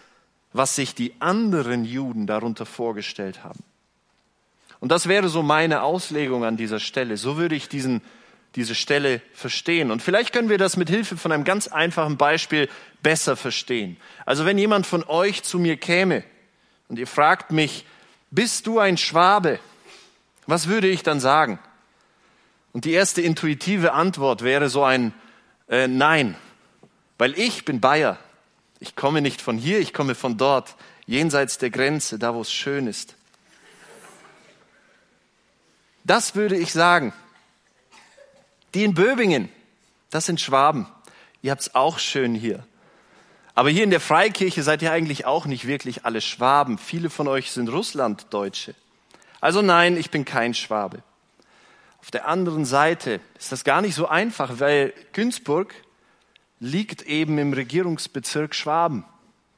was 0.52 0.76
sich 0.76 0.95
die 0.95 1.14
anderen 1.21 1.85
Juden 1.85 2.26
darunter 2.26 2.66
vorgestellt 2.66 3.42
haben. 3.42 3.62
Und 4.81 4.90
das 4.90 5.09
wäre 5.09 5.28
so 5.28 5.42
meine 5.42 5.83
Auslegung 5.83 6.45
an 6.45 6.57
dieser 6.57 6.81
Stelle. 6.81 7.16
So 7.16 7.37
würde 7.37 7.54
ich 7.54 7.69
diesen, 7.69 8.02
diese 8.54 8.75
Stelle 8.75 9.23
verstehen. 9.32 9.90
Und 9.90 10.02
vielleicht 10.02 10.32
können 10.32 10.49
wir 10.49 10.59
das 10.59 10.76
mit 10.76 10.90
Hilfe 10.90 11.16
von 11.16 11.32
einem 11.32 11.44
ganz 11.44 11.68
einfachen 11.68 12.16
Beispiel 12.16 12.68
besser 13.02 13.37
verstehen. 13.37 13.97
Also 14.26 14.44
wenn 14.44 14.59
jemand 14.59 14.87
von 14.87 15.04
euch 15.04 15.42
zu 15.42 15.59
mir 15.59 15.76
käme 15.76 16.25
und 16.88 16.99
ihr 16.99 17.06
fragt 17.06 17.50
mich, 17.50 17.87
bist 18.30 18.66
du 18.66 18.78
ein 18.78 18.99
Schwabe? 18.99 19.59
Was 20.47 20.68
würde 20.68 20.88
ich 20.88 21.02
dann 21.02 21.21
sagen? 21.21 21.59
Und 22.73 22.85
die 22.85 22.92
erste 22.92 23.23
intuitive 23.23 23.92
Antwort 23.92 24.42
wäre 24.42 24.68
so 24.68 24.82
ein 24.82 25.12
äh, 25.68 25.88
Nein, 25.88 26.37
weil 27.18 27.38
ich 27.38 27.64
bin 27.64 27.80
Bayer. 27.80 28.18
Ich 28.80 28.97
komme 28.97 29.21
nicht 29.21 29.40
von 29.40 29.59
hier, 29.59 29.78
ich 29.78 29.92
komme 29.92 30.14
von 30.14 30.37
dort, 30.37 30.75
jenseits 31.06 31.59
der 31.59 31.71
Grenze, 31.71 32.18
da 32.18 32.35
wo 32.35 32.40
es 32.40 32.52
schön 32.52 32.87
ist. 32.87 33.14
Das 36.04 36.35
würde 36.35 36.56
ich 36.56 36.73
sagen. 36.73 37.12
Die 38.75 38.85
in 38.85 38.95
Böbingen, 38.95 39.49
das 40.11 40.26
sind 40.26 40.41
Schwaben. 40.41 40.87
Ihr 41.43 41.50
habt 41.50 41.62
es 41.62 41.75
auch 41.75 41.99
schön 41.99 42.35
hier. 42.35 42.64
Aber 43.55 43.69
hier 43.69 43.85
in 43.85 43.91
der 43.91 44.00
Freikirche 44.00 44.62
seid 44.62 44.81
ihr 44.81 44.93
eigentlich 44.93 45.26
auch 45.26 45.45
nicht 45.45 45.67
wirklich 45.67 46.05
alle 46.05 46.21
Schwaben. 46.21 46.79
Viele 46.79 47.11
von 47.11 47.29
euch 47.29 47.50
sind 47.50 47.69
Russlanddeutsche. 47.69 48.75
Also 49.41 49.61
nein, 49.61 49.97
ich 49.97 50.11
bin 50.11 50.25
kein 50.25 50.55
Schwabe. 50.55 51.02
Auf 52.00 52.11
der 52.11 52.26
anderen 52.26 52.64
Seite 52.64 53.21
ist 53.38 53.52
das 53.52 53.64
gar 53.64 53.83
nicht 53.83 53.95
so 53.95 54.09
einfach, 54.09 54.59
weil 54.59 54.95
Günzburg 55.12 55.75
liegt 56.61 57.02
eben 57.02 57.38
im 57.38 57.52
Regierungsbezirk 57.52 58.55
Schwaben, 58.55 59.05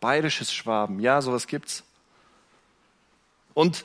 bayerisches 0.00 0.52
Schwaben. 0.52 1.00
Ja, 1.00 1.23
sowas 1.23 1.47
gibt's. 1.47 1.85
Und 3.52 3.85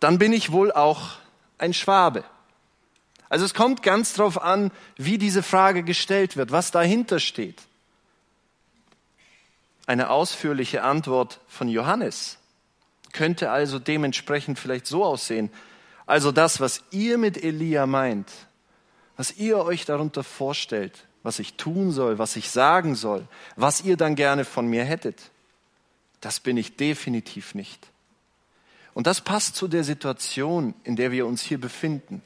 dann 0.00 0.18
bin 0.18 0.32
ich 0.32 0.50
wohl 0.50 0.72
auch 0.72 1.10
ein 1.58 1.72
Schwabe. 1.72 2.24
Also 3.34 3.46
es 3.46 3.52
kommt 3.52 3.82
ganz 3.82 4.12
darauf 4.12 4.40
an, 4.40 4.70
wie 4.96 5.18
diese 5.18 5.42
Frage 5.42 5.82
gestellt 5.82 6.36
wird, 6.36 6.52
was 6.52 6.70
dahinter 6.70 7.18
steht. 7.18 7.62
Eine 9.86 10.10
ausführliche 10.10 10.84
Antwort 10.84 11.40
von 11.48 11.66
Johannes 11.66 12.38
könnte 13.12 13.50
also 13.50 13.80
dementsprechend 13.80 14.60
vielleicht 14.60 14.86
so 14.86 15.04
aussehen. 15.04 15.50
Also 16.06 16.30
das, 16.30 16.60
was 16.60 16.84
ihr 16.92 17.18
mit 17.18 17.42
Elia 17.42 17.86
meint, 17.86 18.30
was 19.16 19.36
ihr 19.36 19.58
euch 19.58 19.84
darunter 19.84 20.22
vorstellt, 20.22 21.04
was 21.24 21.40
ich 21.40 21.54
tun 21.54 21.90
soll, 21.90 22.20
was 22.20 22.36
ich 22.36 22.50
sagen 22.50 22.94
soll, 22.94 23.26
was 23.56 23.80
ihr 23.80 23.96
dann 23.96 24.14
gerne 24.14 24.44
von 24.44 24.68
mir 24.68 24.84
hättet, 24.84 25.32
das 26.20 26.38
bin 26.38 26.56
ich 26.56 26.76
definitiv 26.76 27.56
nicht. 27.56 27.88
Und 28.92 29.08
das 29.08 29.20
passt 29.22 29.56
zu 29.56 29.66
der 29.66 29.82
Situation, 29.82 30.72
in 30.84 30.94
der 30.94 31.10
wir 31.10 31.26
uns 31.26 31.42
hier 31.42 31.60
befinden. 31.60 32.22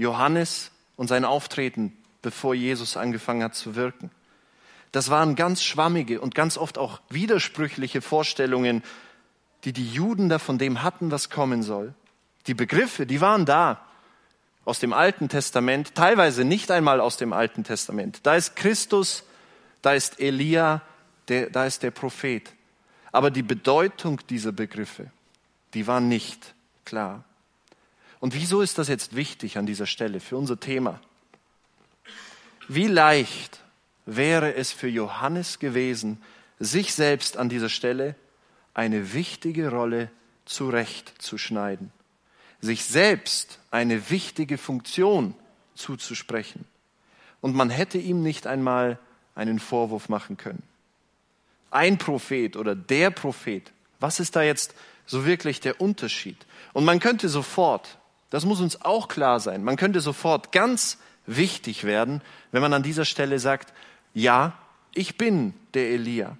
Johannes 0.00 0.70
und 0.96 1.08
sein 1.08 1.26
Auftreten, 1.26 1.96
bevor 2.22 2.54
Jesus 2.54 2.96
angefangen 2.96 3.44
hat 3.44 3.54
zu 3.54 3.76
wirken. 3.76 4.10
Das 4.92 5.10
waren 5.10 5.36
ganz 5.36 5.62
schwammige 5.62 6.20
und 6.20 6.34
ganz 6.34 6.56
oft 6.56 6.78
auch 6.78 7.00
widersprüchliche 7.10 8.00
Vorstellungen, 8.00 8.82
die 9.64 9.74
die 9.74 9.86
Juden 9.86 10.30
da 10.30 10.38
von 10.38 10.56
dem 10.56 10.82
hatten, 10.82 11.10
was 11.10 11.28
kommen 11.28 11.62
soll. 11.62 11.92
Die 12.46 12.54
Begriffe, 12.54 13.06
die 13.06 13.20
waren 13.20 13.44
da 13.44 13.84
aus 14.64 14.78
dem 14.78 14.94
Alten 14.94 15.28
Testament, 15.28 15.94
teilweise 15.94 16.44
nicht 16.44 16.70
einmal 16.70 17.00
aus 17.00 17.18
dem 17.18 17.34
Alten 17.34 17.62
Testament. 17.62 18.20
Da 18.22 18.36
ist 18.36 18.56
Christus, 18.56 19.24
da 19.82 19.92
ist 19.92 20.18
Elia, 20.18 20.80
der, 21.28 21.50
da 21.50 21.66
ist 21.66 21.82
der 21.82 21.90
Prophet. 21.90 22.50
Aber 23.12 23.30
die 23.30 23.42
Bedeutung 23.42 24.20
dieser 24.28 24.52
Begriffe, 24.52 25.10
die 25.74 25.86
war 25.86 26.00
nicht 26.00 26.54
klar. 26.86 27.24
Und 28.20 28.34
wieso 28.34 28.60
ist 28.60 28.78
das 28.78 28.88
jetzt 28.88 29.16
wichtig 29.16 29.58
an 29.58 29.66
dieser 29.66 29.86
Stelle 29.86 30.20
für 30.20 30.36
unser 30.36 30.60
Thema? 30.60 31.00
Wie 32.68 32.86
leicht 32.86 33.60
wäre 34.06 34.54
es 34.54 34.72
für 34.72 34.88
Johannes 34.88 35.58
gewesen, 35.58 36.22
sich 36.58 36.94
selbst 36.94 37.36
an 37.36 37.48
dieser 37.48 37.68
Stelle 37.68 38.14
eine 38.74 39.12
wichtige 39.12 39.70
Rolle 39.70 40.10
zurechtzuschneiden, 40.44 41.92
sich 42.60 42.84
selbst 42.84 43.58
eine 43.70 44.10
wichtige 44.10 44.58
Funktion 44.58 45.34
zuzusprechen. 45.74 46.64
Und 47.40 47.54
man 47.54 47.70
hätte 47.70 47.98
ihm 47.98 48.22
nicht 48.22 48.46
einmal 48.46 48.98
einen 49.34 49.58
Vorwurf 49.58 50.08
machen 50.08 50.36
können. 50.36 50.62
Ein 51.70 51.98
Prophet 51.98 52.56
oder 52.56 52.74
der 52.74 53.10
Prophet 53.10 53.72
Was 54.00 54.18
ist 54.18 54.34
da 54.34 54.42
jetzt 54.42 54.74
so 55.06 55.26
wirklich 55.26 55.60
der 55.60 55.80
Unterschied? 55.80 56.38
Und 56.72 56.84
man 56.84 57.00
könnte 57.00 57.28
sofort, 57.28 57.98
das 58.30 58.44
muss 58.44 58.60
uns 58.60 58.82
auch 58.82 59.08
klar 59.08 59.40
sein, 59.40 59.64
man 59.64 59.76
könnte 59.76 60.00
sofort 60.00 60.52
ganz 60.52 60.98
wichtig 61.26 61.84
werden, 61.84 62.22
wenn 62.52 62.62
man 62.62 62.72
an 62.72 62.82
dieser 62.82 63.04
Stelle 63.04 63.38
sagt, 63.38 63.72
ja, 64.14 64.54
ich 64.94 65.16
bin 65.16 65.54
der 65.74 65.90
Elia. 65.90 66.36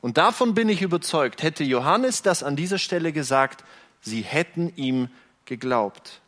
Und 0.00 0.18
davon 0.18 0.54
bin 0.54 0.68
ich 0.68 0.82
überzeugt, 0.82 1.42
hätte 1.42 1.64
Johannes 1.64 2.22
das 2.22 2.42
an 2.42 2.56
dieser 2.56 2.78
Stelle 2.78 3.12
gesagt, 3.12 3.64
sie 4.00 4.22
hätten 4.22 4.72
ihm 4.76 5.08
geglaubt. 5.44 6.20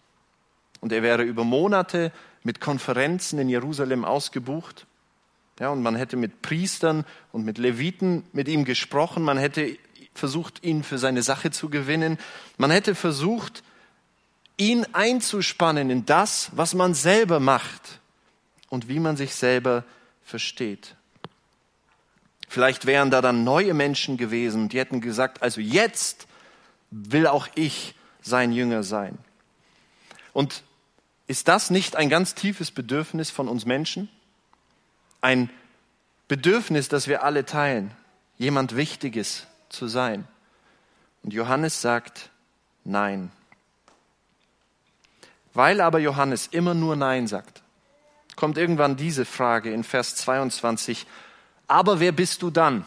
Und 0.80 0.92
er 0.92 1.02
wäre 1.02 1.22
über 1.22 1.44
Monate 1.44 2.12
mit 2.42 2.60
Konferenzen 2.60 3.38
in 3.38 3.48
Jerusalem 3.48 4.04
ausgebucht. 4.04 4.86
Ja, 5.60 5.70
und 5.70 5.82
man 5.82 5.96
hätte 5.96 6.16
mit 6.16 6.40
Priestern 6.40 7.04
und 7.32 7.44
mit 7.44 7.58
Leviten 7.58 8.24
mit 8.32 8.48
ihm 8.48 8.64
gesprochen. 8.64 9.24
Man 9.24 9.38
hätte 9.38 9.76
versucht, 10.14 10.64
ihn 10.64 10.84
für 10.84 10.98
seine 10.98 11.22
Sache 11.22 11.50
zu 11.50 11.68
gewinnen. 11.68 12.18
Man 12.56 12.70
hätte 12.70 12.94
versucht, 12.94 13.64
ihn 14.58 14.86
einzuspannen 14.92 15.88
in 15.88 16.04
das, 16.04 16.50
was 16.52 16.74
man 16.74 16.92
selber 16.92 17.40
macht 17.40 18.00
und 18.68 18.88
wie 18.88 19.00
man 19.00 19.16
sich 19.16 19.34
selber 19.34 19.84
versteht. 20.24 20.94
Vielleicht 22.48 22.86
wären 22.86 23.10
da 23.10 23.22
dann 23.22 23.44
neue 23.44 23.72
Menschen 23.72 24.16
gewesen, 24.16 24.68
die 24.68 24.78
hätten 24.78 25.00
gesagt, 25.00 25.42
also 25.42 25.60
jetzt 25.60 26.26
will 26.90 27.26
auch 27.26 27.48
ich 27.54 27.94
sein 28.20 28.52
Jünger 28.52 28.82
sein. 28.82 29.18
Und 30.32 30.62
ist 31.26 31.48
das 31.48 31.70
nicht 31.70 31.96
ein 31.96 32.08
ganz 32.08 32.34
tiefes 32.34 32.70
Bedürfnis 32.70 33.30
von 33.30 33.48
uns 33.48 33.66
Menschen? 33.66 34.08
Ein 35.20 35.50
Bedürfnis, 36.26 36.88
das 36.88 37.06
wir 37.06 37.22
alle 37.22 37.44
teilen, 37.44 37.90
jemand 38.38 38.76
Wichtiges 38.76 39.46
zu 39.68 39.88
sein. 39.88 40.26
Und 41.22 41.32
Johannes 41.32 41.80
sagt 41.80 42.30
Nein. 42.84 43.30
Weil 45.58 45.80
aber 45.80 45.98
Johannes 45.98 46.46
immer 46.52 46.72
nur 46.72 46.94
Nein 46.94 47.26
sagt, 47.26 47.62
kommt 48.36 48.58
irgendwann 48.58 48.96
diese 48.96 49.24
Frage 49.24 49.72
in 49.72 49.82
Vers 49.82 50.14
22, 50.14 51.04
aber 51.66 51.98
wer 51.98 52.12
bist 52.12 52.42
du 52.42 52.50
dann? 52.50 52.84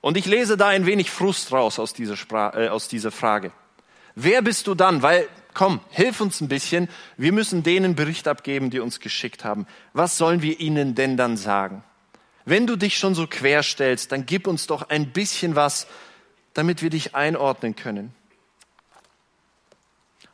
Und 0.00 0.16
ich 0.16 0.26
lese 0.26 0.56
da 0.56 0.66
ein 0.66 0.84
wenig 0.84 1.12
Frust 1.12 1.52
raus 1.52 1.78
aus 1.78 1.92
dieser, 1.92 2.16
Spra 2.16 2.54
äh, 2.56 2.70
aus 2.70 2.88
dieser 2.88 3.12
Frage. 3.12 3.52
Wer 4.16 4.42
bist 4.42 4.66
du 4.66 4.74
dann? 4.74 5.02
Weil, 5.02 5.28
komm, 5.54 5.78
hilf 5.90 6.20
uns 6.20 6.40
ein 6.40 6.48
bisschen. 6.48 6.88
Wir 7.18 7.30
müssen 7.30 7.62
denen 7.62 7.94
Bericht 7.94 8.26
abgeben, 8.26 8.70
die 8.70 8.80
uns 8.80 8.98
geschickt 8.98 9.44
haben. 9.44 9.68
Was 9.92 10.18
sollen 10.18 10.42
wir 10.42 10.58
ihnen 10.58 10.96
denn 10.96 11.16
dann 11.16 11.36
sagen? 11.36 11.84
Wenn 12.44 12.66
du 12.66 12.74
dich 12.74 12.98
schon 12.98 13.14
so 13.14 13.28
quer 13.28 13.62
stellst, 13.62 14.10
dann 14.10 14.26
gib 14.26 14.48
uns 14.48 14.66
doch 14.66 14.88
ein 14.88 15.12
bisschen 15.12 15.54
was, 15.54 15.86
damit 16.52 16.82
wir 16.82 16.90
dich 16.90 17.14
einordnen 17.14 17.76
können. 17.76 18.12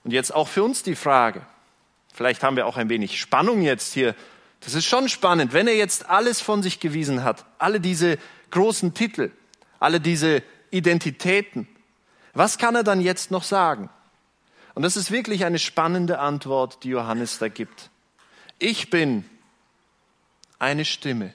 Und 0.03 0.13
jetzt 0.13 0.35
auch 0.35 0.49
für 0.49 0.63
uns 0.63 0.83
die 0.83 0.97
Frage. 0.97 1.43
Vielleicht 2.19 2.43
haben 2.43 2.57
wir 2.57 2.67
auch 2.67 2.77
ein 2.77 2.91
wenig 2.91 3.19
Spannung 3.19 3.63
jetzt 3.63 3.95
hier 3.95 4.15
das 4.61 4.75
ist 4.75 4.87
schon 4.87 5.09
spannend, 5.09 5.53
wenn 5.53 5.69
er 5.69 5.77
jetzt 5.77 6.09
alles 6.09 6.41
von 6.41 6.63
sich 6.63 6.81
gewiesen 6.81 7.23
hat, 7.23 7.45
alle 7.59 7.81
diese 7.81 8.19
großen 8.51 8.95
Titel, 8.95 9.31
alle 9.79 10.01
diese 10.01 10.43
Identitäten, 10.71 11.69
was 12.35 12.59
kann 12.59 12.75
er 12.75 12.85
dann 12.85 13.01
jetzt 13.01 13.31
noch 13.31 13.43
sagen? 13.43 13.89
Und 14.75 14.83
das 14.83 14.97
ist 14.97 15.11
wirklich 15.11 15.45
eine 15.45 15.59
spannende 15.59 16.19
Antwort, 16.19 16.85
die 16.85 16.91
Johannes 16.91 17.39
da 17.39 17.49
gibt. 17.49 17.91
Ich 18.59 18.91
bin 18.91 19.25
eine 20.59 20.85
Stimme. 20.85 21.35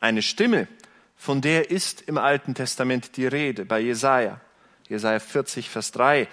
Eine 0.00 0.22
Stimme, 0.22 0.68
von 1.16 1.40
der 1.40 1.70
ist 1.70 2.02
im 2.02 2.18
Alten 2.18 2.54
Testament 2.54 3.16
die 3.16 3.26
Rede, 3.26 3.64
bei 3.64 3.80
Jesaja. 3.80 4.40
Jesaja 4.88 5.20
40, 5.20 5.70
Vers 5.70 5.92
3. 5.92 6.28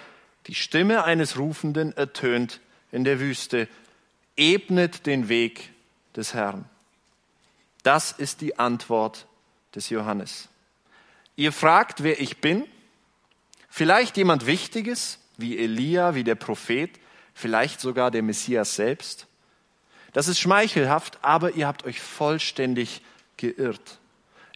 Die 0.48 0.54
Stimme 0.54 1.04
eines 1.04 1.38
Rufenden 1.38 1.96
ertönt 1.96 2.60
in 2.92 3.04
der 3.04 3.20
Wüste 3.20 3.68
ebnet 4.36 5.06
den 5.06 5.28
Weg 5.28 5.70
des 6.16 6.34
Herrn. 6.34 6.64
Das 7.82 8.12
ist 8.12 8.40
die 8.40 8.58
Antwort 8.58 9.26
des 9.74 9.90
Johannes. 9.90 10.48
Ihr 11.36 11.52
fragt, 11.52 12.02
wer 12.02 12.20
ich 12.20 12.38
bin? 12.38 12.66
Vielleicht 13.68 14.16
jemand 14.16 14.46
Wichtiges, 14.46 15.18
wie 15.36 15.58
Elia, 15.58 16.14
wie 16.14 16.24
der 16.24 16.34
Prophet, 16.34 16.90
vielleicht 17.34 17.80
sogar 17.80 18.10
der 18.10 18.22
Messias 18.22 18.74
selbst? 18.74 19.26
Das 20.12 20.28
ist 20.28 20.40
schmeichelhaft, 20.40 21.18
aber 21.22 21.52
ihr 21.52 21.66
habt 21.66 21.84
euch 21.84 22.00
vollständig 22.00 23.00
geirrt. 23.36 23.98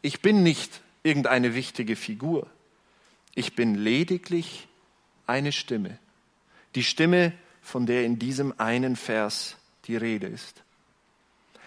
Ich 0.02 0.20
bin 0.20 0.42
nicht 0.42 0.80
irgendeine 1.02 1.54
wichtige 1.54 1.96
Figur. 1.96 2.48
Ich 3.34 3.54
bin 3.54 3.74
lediglich 3.74 4.66
eine 5.26 5.52
Stimme. 5.52 5.98
Die 6.74 6.84
Stimme, 6.84 7.32
von 7.64 7.86
der 7.86 8.04
in 8.04 8.18
diesem 8.18 8.54
einen 8.60 8.94
Vers 8.94 9.56
die 9.86 9.96
Rede 9.96 10.26
ist. 10.26 10.62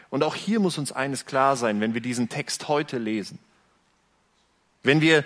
Und 0.10 0.24
auch 0.24 0.36
hier 0.36 0.60
muss 0.60 0.78
uns 0.78 0.92
eines 0.94 1.26
klar 1.26 1.58
sein, 1.58 1.82
wenn 1.82 1.94
wir 1.94 2.02
diesen 2.02 2.30
Text 2.30 2.68
heute 2.70 2.98
lesen. 2.98 3.40
Wenn 4.84 5.02
wir 5.02 5.26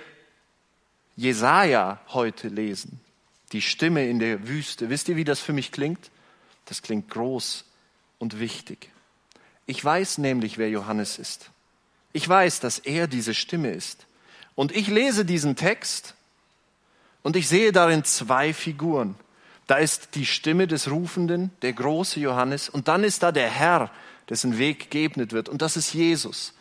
Jesaja 1.17 1.99
heute 2.07 2.47
lesen, 2.47 2.99
die 3.51 3.62
Stimme 3.62 4.07
in 4.07 4.17
der 4.19 4.47
Wüste, 4.47 4.89
wisst 4.89 5.10
ihr, 5.10 5.17
wie 5.17 5.25
das 5.25 5.39
für 5.39 5.53
mich 5.53 5.71
klingt? 5.71 6.10
Das 6.65 6.81
klingt 6.81 7.10
groß 7.10 7.65
und 8.17 8.39
wichtig. 8.39 8.89
Ich 9.67 9.84
weiß 9.84 10.17
nämlich, 10.19 10.57
wer 10.57 10.69
Johannes 10.69 11.19
ist. 11.19 11.51
Ich 12.13 12.27
weiß, 12.27 12.62
dass 12.62 12.79
er 12.79 13.07
diese 13.07 13.34
Stimme 13.34 13.71
ist. 13.71 14.07
Und 14.55 14.71
ich 14.75 14.88
lese 14.88 15.25
diesen 15.25 15.55
Text 15.55 16.15
und 17.23 17.36
ich 17.36 17.47
sehe 17.47 17.71
darin 17.71 18.03
zwei 18.03 18.53
Figuren. 18.53 19.15
Da 19.71 19.77
ist 19.77 20.15
die 20.15 20.25
Stimme 20.25 20.67
des 20.67 20.91
Rufenden, 20.91 21.49
der 21.62 21.71
große 21.71 22.19
Johannes, 22.19 22.67
und 22.67 22.89
dann 22.89 23.05
ist 23.05 23.23
da 23.23 23.31
der 23.31 23.47
Herr, 23.47 23.89
dessen 24.27 24.57
Weg 24.57 24.91
geebnet 24.91 25.31
wird, 25.31 25.47
und 25.47 25.62
das 25.62 25.77
ist 25.77 25.93
Jesus. 25.93 26.53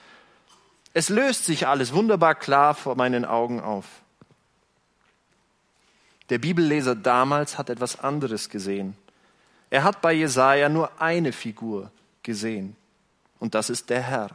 Es 0.94 1.08
löst 1.08 1.44
sich 1.44 1.66
alles 1.66 1.92
wunderbar 1.92 2.36
klar 2.36 2.72
vor 2.72 2.94
meinen 2.94 3.24
Augen 3.24 3.60
auf. 3.60 3.84
Der 6.28 6.38
Bibelleser 6.38 6.94
damals 6.94 7.58
hat 7.58 7.68
etwas 7.68 7.98
anderes 7.98 8.48
gesehen. 8.48 8.96
Er 9.70 9.82
hat 9.82 10.00
bei 10.02 10.12
Jesaja 10.12 10.68
nur 10.68 11.02
eine 11.02 11.32
Figur 11.32 11.90
gesehen, 12.22 12.76
und 13.40 13.56
das 13.56 13.70
ist 13.70 13.90
der 13.90 14.02
Herr. 14.02 14.28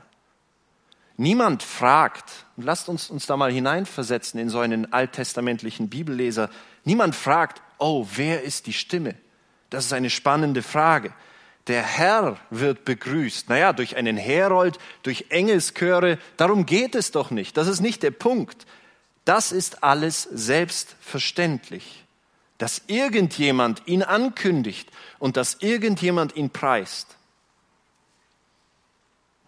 Niemand 1.16 1.64
fragt, 1.64 2.46
und 2.58 2.66
lasst 2.66 2.90
uns 2.90 3.10
uns 3.10 3.26
da 3.26 3.38
mal 3.38 3.54
hineinversetzen 3.54 4.38
in 4.38 4.50
so 4.50 4.60
einen 4.60 4.92
alttestamentlichen 4.92 5.88
Bibelleser, 5.88 6.50
niemand 6.84 7.16
fragt, 7.16 7.62
oh, 7.78 8.08
wer 8.16 8.44
ist 8.44 8.68
die 8.68 8.74
Stimme? 8.74 9.16
Das 9.70 9.86
ist 9.86 9.94
eine 9.94 10.10
spannende 10.10 10.62
Frage. 10.64 11.14
Der 11.68 11.82
Herr 11.82 12.38
wird 12.50 12.86
begrüßt. 12.86 13.50
Naja, 13.50 13.74
durch 13.74 13.96
einen 13.96 14.18
Herold, 14.18 14.78
durch 15.04 15.26
Engelschöre. 15.30 16.20
Darum 16.38 16.66
geht 16.66 16.96
es 16.96 17.12
doch 17.12 17.32
nicht. 17.32 17.58
Das 17.58 17.68
ist 17.68 17.82
nicht 17.82 18.04
der 18.04 18.12
Punkt. 18.12 18.66
Das 19.26 19.52
ist 19.52 19.84
alles 19.84 20.24
selbstverständlich. 20.24 22.04
Dass 22.60 22.84
irgendjemand 22.88 23.82
ihn 23.88 24.04
ankündigt 24.04 24.90
und 25.18 25.38
dass 25.38 25.56
irgendjemand 25.60 26.36
ihn 26.36 26.52
preist. 26.52 27.16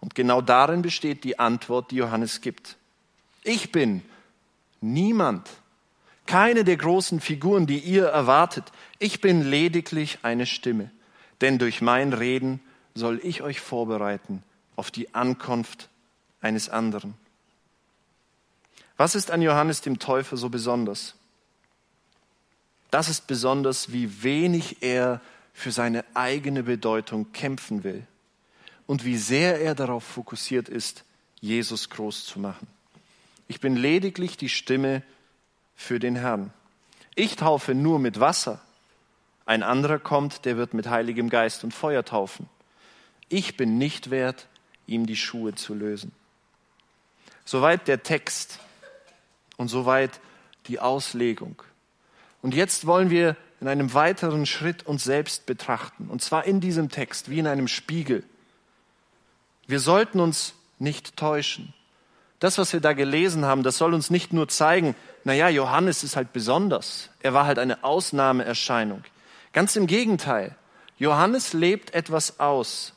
Und 0.00 0.14
genau 0.14 0.40
darin 0.40 0.82
besteht 0.82 1.24
die 1.24 1.38
Antwort, 1.38 1.90
die 1.90 1.96
Johannes 1.96 2.40
gibt. 2.40 2.76
Ich 3.42 3.72
bin 3.72 4.02
niemand 4.80 5.48
keine 6.28 6.62
der 6.62 6.76
großen 6.76 7.20
Figuren, 7.20 7.66
die 7.66 7.78
ihr 7.78 8.04
erwartet. 8.04 8.70
Ich 8.98 9.22
bin 9.22 9.42
lediglich 9.48 10.18
eine 10.22 10.44
Stimme, 10.44 10.90
denn 11.40 11.58
durch 11.58 11.80
mein 11.80 12.12
Reden 12.12 12.60
soll 12.94 13.18
ich 13.22 13.40
euch 13.40 13.60
vorbereiten 13.60 14.42
auf 14.76 14.90
die 14.90 15.14
Ankunft 15.14 15.88
eines 16.42 16.68
anderen. 16.68 17.14
Was 18.98 19.14
ist 19.14 19.30
an 19.30 19.40
Johannes 19.40 19.80
dem 19.80 19.98
Täufer 19.98 20.36
so 20.36 20.50
besonders? 20.50 21.14
Das 22.90 23.08
ist 23.08 23.26
besonders, 23.26 23.90
wie 23.92 24.22
wenig 24.22 24.82
er 24.82 25.22
für 25.54 25.72
seine 25.72 26.04
eigene 26.12 26.62
Bedeutung 26.62 27.32
kämpfen 27.32 27.84
will 27.84 28.06
und 28.86 29.06
wie 29.06 29.16
sehr 29.16 29.62
er 29.62 29.74
darauf 29.74 30.04
fokussiert 30.04 30.68
ist, 30.68 31.04
Jesus 31.40 31.88
groß 31.88 32.26
zu 32.26 32.38
machen. 32.38 32.66
Ich 33.46 33.60
bin 33.60 33.76
lediglich 33.76 34.36
die 34.36 34.50
Stimme, 34.50 35.02
für 35.78 36.00
den 36.00 36.16
Herrn. 36.16 36.52
Ich 37.14 37.36
taufe 37.36 37.72
nur 37.74 37.98
mit 38.00 38.20
Wasser. 38.20 38.60
Ein 39.46 39.62
anderer 39.62 39.98
kommt, 39.98 40.44
der 40.44 40.58
wird 40.58 40.74
mit 40.74 40.90
Heiligem 40.90 41.30
Geist 41.30 41.64
und 41.64 41.72
Feuer 41.72 42.04
taufen. 42.04 42.50
Ich 43.30 43.56
bin 43.56 43.78
nicht 43.78 44.10
wert, 44.10 44.48
ihm 44.86 45.06
die 45.06 45.16
Schuhe 45.16 45.54
zu 45.54 45.74
lösen. 45.74 46.12
Soweit 47.44 47.86
der 47.88 48.02
Text 48.02 48.58
und 49.56 49.68
soweit 49.68 50.20
die 50.66 50.80
Auslegung. 50.80 51.62
Und 52.42 52.54
jetzt 52.54 52.86
wollen 52.86 53.08
wir 53.08 53.36
in 53.60 53.68
einem 53.68 53.94
weiteren 53.94 54.46
Schritt 54.46 54.84
uns 54.84 55.04
selbst 55.04 55.46
betrachten, 55.46 56.08
und 56.08 56.22
zwar 56.22 56.44
in 56.44 56.60
diesem 56.60 56.90
Text 56.90 57.30
wie 57.30 57.38
in 57.38 57.46
einem 57.46 57.68
Spiegel. 57.68 58.24
Wir 59.66 59.80
sollten 59.80 60.20
uns 60.20 60.54
nicht 60.78 61.16
täuschen. 61.16 61.72
Das, 62.40 62.58
was 62.58 62.72
wir 62.72 62.80
da 62.80 62.92
gelesen 62.92 63.44
haben, 63.44 63.62
das 63.62 63.78
soll 63.78 63.94
uns 63.94 64.10
nicht 64.10 64.32
nur 64.32 64.48
zeigen, 64.48 64.94
naja, 65.28 65.50
Johannes 65.50 66.04
ist 66.04 66.16
halt 66.16 66.32
besonders. 66.32 67.10
Er 67.20 67.34
war 67.34 67.44
halt 67.44 67.58
eine 67.58 67.84
Ausnahmeerscheinung. 67.84 69.04
Ganz 69.52 69.76
im 69.76 69.86
Gegenteil. 69.86 70.56
Johannes 70.96 71.52
lebt 71.52 71.92
etwas 71.92 72.40
aus, 72.40 72.94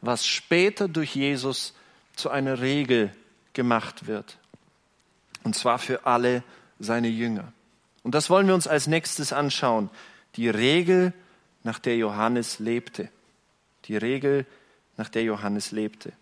was 0.00 0.26
später 0.26 0.88
durch 0.88 1.14
Jesus 1.14 1.72
zu 2.16 2.30
einer 2.30 2.58
Regel 2.58 3.14
gemacht 3.52 4.08
wird. 4.08 4.38
Und 5.44 5.54
zwar 5.54 5.78
für 5.78 6.04
alle 6.04 6.42
seine 6.80 7.06
Jünger. 7.06 7.52
Und 8.02 8.16
das 8.16 8.28
wollen 8.28 8.48
wir 8.48 8.56
uns 8.56 8.66
als 8.66 8.88
nächstes 8.88 9.32
anschauen. 9.32 9.88
Die 10.34 10.48
Regel, 10.48 11.12
nach 11.62 11.78
der 11.78 11.96
Johannes 11.96 12.58
lebte. 12.58 13.08
Die 13.84 13.96
Regel, 13.96 14.46
nach 14.96 15.08
der 15.08 15.22
Johannes 15.22 15.70
lebte. 15.70 16.12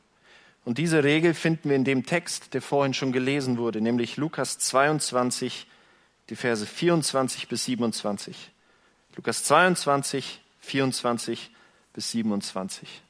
Und 0.65 0.79
diese 0.79 1.03
Regel 1.03 1.35
finden 1.35 1.71
wir 1.71 1.77
in 1.77 1.85
dem 1.85 2.05
Text, 2.05 2.55
der 2.55 2.63
vorhin 2.63 2.95
schon 2.95 3.13
gelesen 3.13 3.59
wurde, 3.59 3.81
nämlich 3.81 4.17
Lukas 4.17 4.59
22, 4.59 5.67
die 6.29 6.37
Verse 6.37 6.67
24 6.67 7.49
bis 7.49 7.65
27. 7.65 8.51
Lukas 9.17 9.43
22, 9.45 10.41
24 10.61 11.51
bis 11.93 12.11
27. 12.13 13.03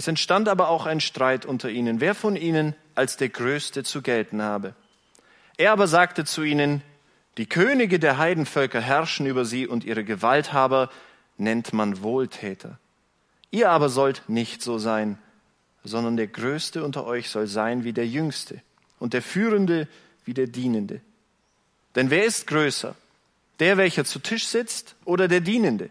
Es 0.00 0.08
entstand 0.08 0.48
aber 0.48 0.70
auch 0.70 0.86
ein 0.86 1.00
Streit 1.00 1.44
unter 1.44 1.68
ihnen, 1.68 2.00
wer 2.00 2.14
von 2.14 2.34
ihnen 2.34 2.74
als 2.94 3.18
der 3.18 3.28
Größte 3.28 3.84
zu 3.84 4.00
gelten 4.00 4.40
habe. 4.40 4.74
Er 5.58 5.72
aber 5.72 5.86
sagte 5.86 6.24
zu 6.24 6.42
ihnen, 6.42 6.80
die 7.36 7.44
Könige 7.44 7.98
der 7.98 8.16
Heidenvölker 8.16 8.80
herrschen 8.80 9.26
über 9.26 9.44
sie 9.44 9.66
und 9.66 9.84
ihre 9.84 10.02
Gewalthaber 10.02 10.88
nennt 11.36 11.74
man 11.74 12.00
Wohltäter. 12.00 12.78
Ihr 13.50 13.68
aber 13.68 13.90
sollt 13.90 14.22
nicht 14.26 14.62
so 14.62 14.78
sein, 14.78 15.18
sondern 15.84 16.16
der 16.16 16.28
Größte 16.28 16.82
unter 16.82 17.04
euch 17.04 17.28
soll 17.28 17.46
sein 17.46 17.84
wie 17.84 17.92
der 17.92 18.06
Jüngste 18.06 18.62
und 19.00 19.12
der 19.12 19.20
Führende 19.20 19.86
wie 20.24 20.32
der 20.32 20.46
Dienende. 20.46 21.02
Denn 21.94 22.08
wer 22.08 22.24
ist 22.24 22.46
größer? 22.46 22.94
Der, 23.58 23.76
welcher 23.76 24.06
zu 24.06 24.18
Tisch 24.18 24.46
sitzt 24.46 24.94
oder 25.04 25.28
der 25.28 25.42
Dienende? 25.42 25.90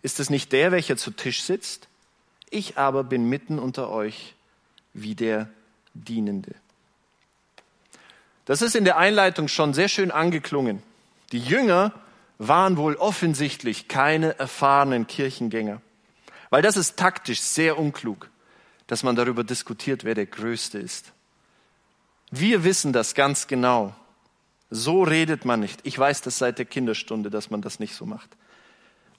Ist 0.00 0.20
es 0.20 0.30
nicht 0.30 0.52
der, 0.52 0.72
welcher 0.72 0.96
zu 0.96 1.10
Tisch 1.10 1.42
sitzt? 1.42 1.90
Ich 2.52 2.76
aber 2.76 3.02
bin 3.02 3.28
mitten 3.30 3.58
unter 3.58 3.88
euch 3.88 4.34
wie 4.92 5.14
der 5.14 5.48
Dienende. 5.94 6.54
Das 8.44 8.60
ist 8.60 8.76
in 8.76 8.84
der 8.84 8.98
Einleitung 8.98 9.48
schon 9.48 9.72
sehr 9.72 9.88
schön 9.88 10.10
angeklungen. 10.10 10.82
Die 11.32 11.38
Jünger 11.38 11.92
waren 12.36 12.76
wohl 12.76 12.96
offensichtlich 12.96 13.88
keine 13.88 14.38
erfahrenen 14.38 15.06
Kirchengänger, 15.06 15.80
weil 16.50 16.60
das 16.60 16.76
ist 16.76 16.98
taktisch 16.98 17.40
sehr 17.40 17.78
unklug, 17.78 18.28
dass 18.86 19.02
man 19.02 19.16
darüber 19.16 19.44
diskutiert, 19.44 20.04
wer 20.04 20.14
der 20.14 20.26
Größte 20.26 20.78
ist. 20.78 21.12
Wir 22.30 22.64
wissen 22.64 22.92
das 22.92 23.14
ganz 23.14 23.46
genau. 23.46 23.94
So 24.68 25.04
redet 25.04 25.46
man 25.46 25.60
nicht. 25.60 25.80
Ich 25.84 25.98
weiß 25.98 26.20
das 26.20 26.36
seit 26.36 26.58
der 26.58 26.66
Kinderstunde, 26.66 27.30
dass 27.30 27.48
man 27.48 27.62
das 27.62 27.78
nicht 27.78 27.94
so 27.94 28.04
macht. 28.04 28.28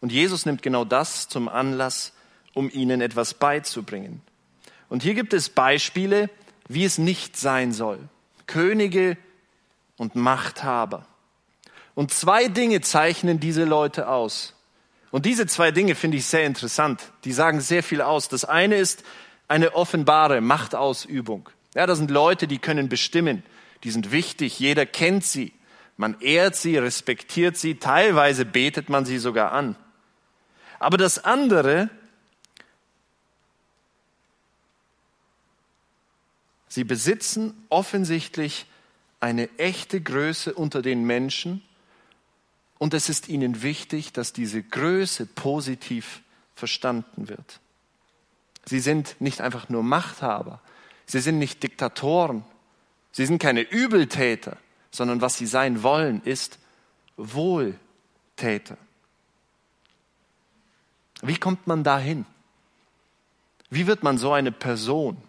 Und 0.01 0.11
Jesus 0.11 0.45
nimmt 0.45 0.61
genau 0.61 0.85
das 0.85 1.29
zum 1.29 1.49
Anlass, 1.49 2.13
um 2.53 2.69
ihnen 2.69 3.01
etwas 3.01 3.33
beizubringen. 3.33 4.21
Und 4.89 5.03
hier 5.03 5.13
gibt 5.13 5.33
es 5.33 5.49
Beispiele, 5.49 6.29
wie 6.67 6.85
es 6.85 6.97
nicht 6.97 7.37
sein 7.37 7.71
soll. 7.71 7.99
Könige 8.47 9.17
und 9.97 10.15
Machthaber. 10.15 11.05
Und 11.95 12.11
zwei 12.11 12.47
Dinge 12.47 12.81
zeichnen 12.81 13.39
diese 13.39 13.63
Leute 13.63 14.07
aus. 14.07 14.55
Und 15.11 15.25
diese 15.25 15.45
zwei 15.45 15.71
Dinge 15.71 15.95
finde 15.95 16.17
ich 16.17 16.25
sehr 16.25 16.45
interessant. 16.45 17.11
Die 17.23 17.33
sagen 17.33 17.61
sehr 17.61 17.83
viel 17.83 18.01
aus. 18.01 18.29
Das 18.29 18.45
eine 18.45 18.75
ist 18.75 19.03
eine 19.47 19.75
offenbare 19.75 20.41
Machtausübung. 20.41 21.49
Ja, 21.75 21.85
das 21.85 21.99
sind 21.99 22.09
Leute, 22.09 22.47
die 22.47 22.57
können 22.57 22.89
bestimmen. 22.89 23.43
Die 23.83 23.91
sind 23.91 24.11
wichtig. 24.11 24.59
Jeder 24.59 24.85
kennt 24.85 25.23
sie. 25.23 25.53
Man 25.97 26.19
ehrt 26.19 26.55
sie, 26.55 26.77
respektiert 26.77 27.57
sie. 27.57 27.75
Teilweise 27.75 28.45
betet 28.45 28.89
man 28.89 29.05
sie 29.05 29.19
sogar 29.19 29.51
an. 29.51 29.75
Aber 30.79 30.97
das 30.97 31.23
andere 31.23 31.89
Sie 36.73 36.83
besitzen 36.83 37.53
offensichtlich 37.69 38.65
eine 39.19 39.47
echte 39.59 40.01
Größe 40.01 40.55
unter 40.55 40.81
den 40.81 41.03
Menschen 41.03 41.61
und 42.79 42.95
es 42.95 43.09
ist 43.09 43.29
ihnen 43.29 43.61
wichtig, 43.61 44.11
dass 44.11 44.33
diese 44.33 44.63
Größe 44.63 45.27
positiv 45.27 46.23
verstanden 46.55 47.29
wird. 47.29 47.59
Sie 48.65 48.79
sind 48.79 49.15
nicht 49.19 49.39
einfach 49.39 49.69
nur 49.69 49.83
Machthaber, 49.83 50.61
sie 51.05 51.19
sind 51.19 51.37
nicht 51.37 51.61
Diktatoren, 51.61 52.43
sie 53.11 53.27
sind 53.27 53.37
keine 53.37 53.61
Übeltäter, 53.61 54.57
sondern 54.89 55.21
was 55.21 55.37
sie 55.37 55.45
sein 55.45 55.83
wollen, 55.83 56.23
ist 56.23 56.57
Wohltäter. 57.17 58.77
Wie 61.21 61.37
kommt 61.37 61.67
man 61.67 61.83
dahin? 61.83 62.25
Wie 63.69 63.85
wird 63.85 64.01
man 64.01 64.17
so 64.17 64.33
eine 64.33 64.51
Person? 64.51 65.21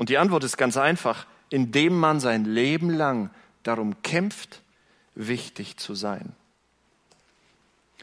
Und 0.00 0.08
die 0.08 0.16
Antwort 0.16 0.44
ist 0.44 0.56
ganz 0.56 0.78
einfach, 0.78 1.26
indem 1.50 1.94
man 1.98 2.20
sein 2.20 2.46
Leben 2.46 2.88
lang 2.88 3.28
darum 3.64 4.00
kämpft, 4.00 4.62
wichtig 5.14 5.76
zu 5.76 5.94
sein. 5.94 6.32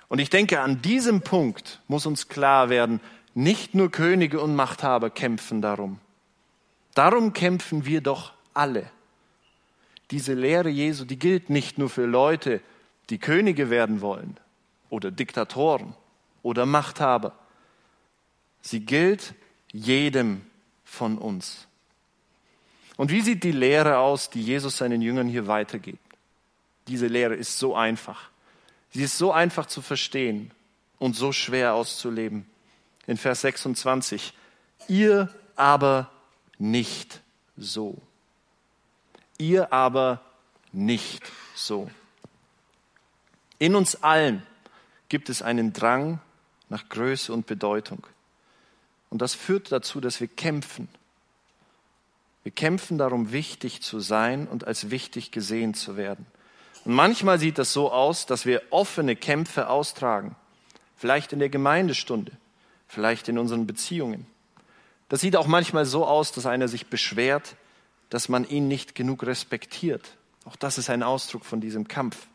Und 0.07 0.19
ich 0.19 0.29
denke, 0.29 0.61
an 0.61 0.79
diesem 0.83 1.21
Punkt 1.21 1.81
muss 1.87 2.05
uns 2.05 2.27
klar 2.27 2.69
werden, 2.69 3.01
nicht 3.33 3.73
nur 3.73 3.89
Könige 3.89 4.41
und 4.41 4.55
Machthaber 4.55 5.09
kämpfen 5.09 5.59
darum. 5.63 5.99
Darum 6.93 7.33
kämpfen 7.33 7.87
wir 7.87 8.01
doch 8.01 8.33
alle. 8.53 8.91
Diese 10.11 10.35
Lehre 10.35 10.69
Jesu, 10.69 11.03
die 11.03 11.17
gilt 11.17 11.49
nicht 11.49 11.79
nur 11.79 11.89
für 11.89 12.05
Leute, 12.05 12.61
die 13.09 13.17
Könige 13.17 13.71
werden 13.71 14.01
wollen 14.01 14.39
oder 14.91 15.09
Diktatoren 15.09 15.95
oder 16.43 16.67
Machthaber. 16.67 17.33
Sie 18.61 18.81
gilt 18.81 19.33
jedem 19.71 20.45
von 20.83 21.17
uns. 21.17 21.67
Und 22.97 23.11
wie 23.11 23.21
sieht 23.21 23.43
die 23.43 23.51
Lehre 23.51 23.99
aus, 23.99 24.29
die 24.29 24.41
Jesus 24.41 24.77
seinen 24.77 25.01
Jüngern 25.01 25.27
hier 25.27 25.47
weitergibt? 25.47 25.99
Diese 26.87 27.07
Lehre 27.07 27.35
ist 27.35 27.59
so 27.59 27.75
einfach. 27.75 28.29
Sie 28.89 29.03
ist 29.03 29.17
so 29.17 29.31
einfach 29.31 29.67
zu 29.67 29.81
verstehen 29.81 30.51
und 30.97 31.15
so 31.15 31.31
schwer 31.31 31.75
auszuleben. 31.75 32.47
In 33.05 33.17
Vers 33.17 33.41
26. 33.41 34.33
Ihr 34.87 35.29
aber 35.55 36.09
nicht 36.57 37.21
so. 37.55 38.01
Ihr 39.37 39.71
aber 39.71 40.21
nicht 40.71 41.23
so. 41.55 41.89
In 43.59 43.75
uns 43.75 44.03
allen 44.03 44.43
gibt 45.09 45.29
es 45.29 45.41
einen 45.41 45.73
Drang 45.73 46.19
nach 46.69 46.89
Größe 46.89 47.31
und 47.31 47.45
Bedeutung. 47.45 48.05
Und 49.09 49.21
das 49.21 49.35
führt 49.35 49.71
dazu, 49.71 50.01
dass 50.01 50.19
wir 50.19 50.27
kämpfen 50.27 50.89
wir 52.47 52.51
kämpfen 52.51 52.97
darum, 52.97 53.33
wichtig 53.33 53.81
zu 53.81 53.99
sein 53.99 54.47
und 54.47 54.65
als 54.65 54.89
wichtig 54.89 55.31
gesehen 55.31 55.73
zu 55.73 55.97
werden. 55.97 56.25
Und 56.85 56.93
manchmal 56.93 57.39
sieht 57.39 57.57
das 57.57 57.73
so 57.73 57.91
aus, 57.91 58.25
dass 58.25 58.45
wir 58.45 58.61
offene 58.69 59.17
Kämpfe 59.17 59.69
austragen. 59.69 60.33
Vielleicht 60.95 61.33
in 61.33 61.39
der 61.39 61.49
Gemeindestunde, 61.49 62.31
vielleicht 62.87 63.27
in 63.27 63.37
unseren 63.37 63.67
Beziehungen. 63.67 64.25
Das 65.09 65.19
sieht 65.19 65.35
auch 65.35 65.47
manchmal 65.47 65.83
so 65.83 66.05
aus, 66.05 66.31
dass 66.31 66.45
einer 66.45 66.69
sich 66.69 66.87
beschwert, 66.87 67.57
dass 68.09 68.29
man 68.29 68.47
ihn 68.47 68.69
nicht 68.69 68.95
genug 68.95 69.25
respektiert. 69.25 70.15
Auch 70.45 70.55
das 70.55 70.77
ist 70.77 70.89
ein 70.89 71.03
Ausdruck 71.03 71.43
von 71.43 71.59
diesem 71.59 71.89
Kampf. 71.89 72.27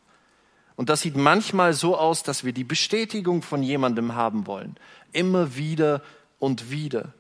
Und 0.76 0.90
das 0.90 1.00
sieht 1.00 1.16
manchmal 1.16 1.72
so 1.72 1.96
aus, 1.96 2.22
dass 2.22 2.44
wir 2.44 2.52
die 2.52 2.64
Bestätigung 2.64 3.40
von 3.40 3.62
jemandem 3.62 4.14
haben 4.14 4.46
wollen. 4.46 4.76
Immer 5.14 5.56
wieder 5.56 6.02
und 6.38 6.70
wieder. 6.70 7.14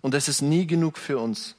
Und 0.00 0.14
es 0.14 0.28
ist 0.28 0.40
nie 0.40 0.66
genug 0.66 0.96
für 0.96 1.18
uns. 1.18 1.57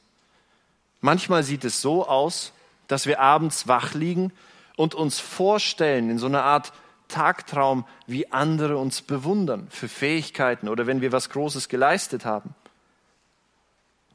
Manchmal 1.02 1.44
sieht 1.44 1.64
es 1.64 1.82
so 1.82 2.08
aus, 2.08 2.54
dass 2.88 3.06
wir 3.06 3.20
abends 3.20 3.68
wach 3.68 3.94
liegen 3.94 4.34
und 4.76 4.96
uns 4.96 5.20
vorstellen 5.20 6.10
in 6.10 6.18
so 6.18 6.26
einer 6.26 6.44
Art 6.44 6.74
Tagtraum, 7.08 7.86
wie 8.06 8.32
andere 8.32 8.78
uns 8.78 9.02
bewundern 9.02 9.68
für 9.70 9.88
Fähigkeiten 9.88 10.70
oder 10.70 10.88
wenn 10.88 11.02
wir 11.02 11.12
was 11.12 11.30
Großes 11.30 11.68
geleistet 11.68 12.24
haben. 12.24 12.54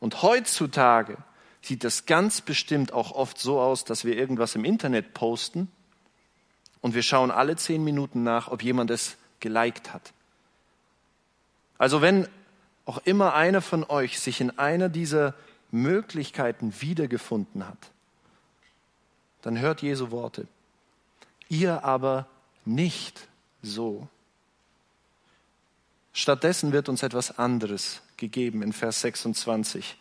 Und 0.01 0.23
heutzutage 0.23 1.17
sieht 1.61 1.83
das 1.83 2.07
ganz 2.07 2.41
bestimmt 2.41 2.93
auch 2.93 3.13
oft 3.13 3.39
so 3.39 3.61
aus, 3.61 3.85
dass 3.85 4.05
wir 4.05 4.17
irgendwas 4.17 4.55
im 4.55 4.65
Internet 4.65 5.15
posten 5.15 5.71
und 6.81 6.95
wir 6.95 7.03
schauen 7.03 7.31
alle 7.31 7.57
zehn 7.57 7.83
Minuten 7.83 8.23
nach, 8.23 8.49
ob 8.49 8.63
jemand 8.63 8.91
es 8.91 9.17
geliked 9.41 9.93
hat. 9.93 10.13
Also 11.79 12.03
wenn 12.03 12.29
auch 12.85 12.99
immer 13.05 13.35
einer 13.35 13.63
von 13.63 13.85
euch 13.85 14.21
sich 14.21 14.41
in 14.41 14.59
einer 14.59 14.89
dieser 14.89 15.35
Möglichkeiten 15.75 16.73
wiedergefunden 16.81 17.67
hat, 17.67 17.91
dann 19.43 19.59
hört 19.59 19.83
Jesu 19.83 20.11
Worte. 20.11 20.47
ihr 21.49 21.85
aber 21.85 22.27
nicht 22.65 23.29
so. 23.63 24.09
Stattdessen 26.13 26.73
wird 26.73 26.89
uns 26.89 27.03
etwas 27.03 27.39
anderes 27.39 28.01
gegeben 28.17 28.63
in 28.63 28.73
Vers 28.73 29.01
26. 29.03 29.97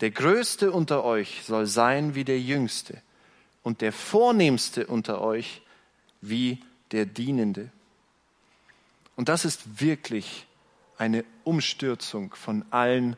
Der 0.00 0.10
Größte 0.10 0.72
unter 0.72 1.04
euch 1.04 1.42
soll 1.44 1.66
sein 1.66 2.14
wie 2.14 2.24
der 2.24 2.40
Jüngste 2.40 3.00
und 3.62 3.82
der 3.82 3.92
Vornehmste 3.92 4.86
unter 4.86 5.20
euch 5.20 5.62
wie 6.20 6.62
der 6.92 7.06
Dienende. 7.06 7.70
Und 9.16 9.28
das 9.28 9.44
ist 9.44 9.80
wirklich 9.80 10.46
eine 10.98 11.24
Umstürzung 11.44 12.34
von 12.34 12.64
allen 12.70 13.16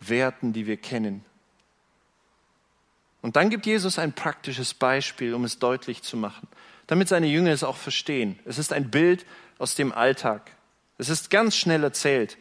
Werten, 0.00 0.52
die 0.52 0.66
wir 0.66 0.76
kennen. 0.76 1.24
Und 3.22 3.36
dann 3.36 3.50
gibt 3.50 3.66
Jesus 3.66 3.98
ein 3.98 4.12
praktisches 4.12 4.74
Beispiel, 4.74 5.34
um 5.34 5.44
es 5.44 5.58
deutlich 5.58 6.02
zu 6.02 6.16
machen, 6.16 6.46
damit 6.86 7.08
seine 7.08 7.26
Jünger 7.26 7.50
es 7.50 7.64
auch 7.64 7.76
verstehen. 7.76 8.38
Es 8.44 8.58
ist 8.58 8.72
ein 8.72 8.90
Bild 8.90 9.26
aus 9.58 9.74
dem 9.74 9.92
Alltag. 9.92 10.52
Es 10.98 11.08
ist 11.08 11.30
ganz 11.30 11.56
schnell 11.56 11.82
erzählt. 11.82 12.38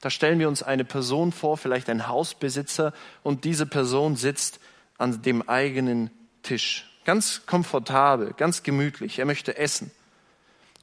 Da 0.00 0.10
stellen 0.10 0.40
wir 0.40 0.48
uns 0.48 0.64
eine 0.64 0.84
Person 0.84 1.30
vor, 1.30 1.56
vielleicht 1.56 1.88
ein 1.88 2.08
Hausbesitzer, 2.08 2.92
und 3.22 3.44
diese 3.44 3.66
Person 3.66 4.16
sitzt 4.16 4.58
an 4.98 5.22
dem 5.22 5.48
eigenen 5.48 6.10
Tisch. 6.42 6.90
Ganz 7.04 7.46
komfortabel, 7.46 8.34
ganz 8.36 8.64
gemütlich. 8.64 9.20
Er 9.20 9.24
möchte 9.24 9.56
essen. 9.56 9.92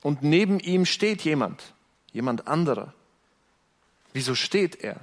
Und 0.02 0.24
neben 0.24 0.60
ihm 0.60 0.86
steht 0.86 1.22
jemand, 1.24 1.74
jemand 2.14 2.48
anderer. 2.48 2.94
Wieso 4.14 4.36
steht 4.36 4.82
er? 4.82 5.02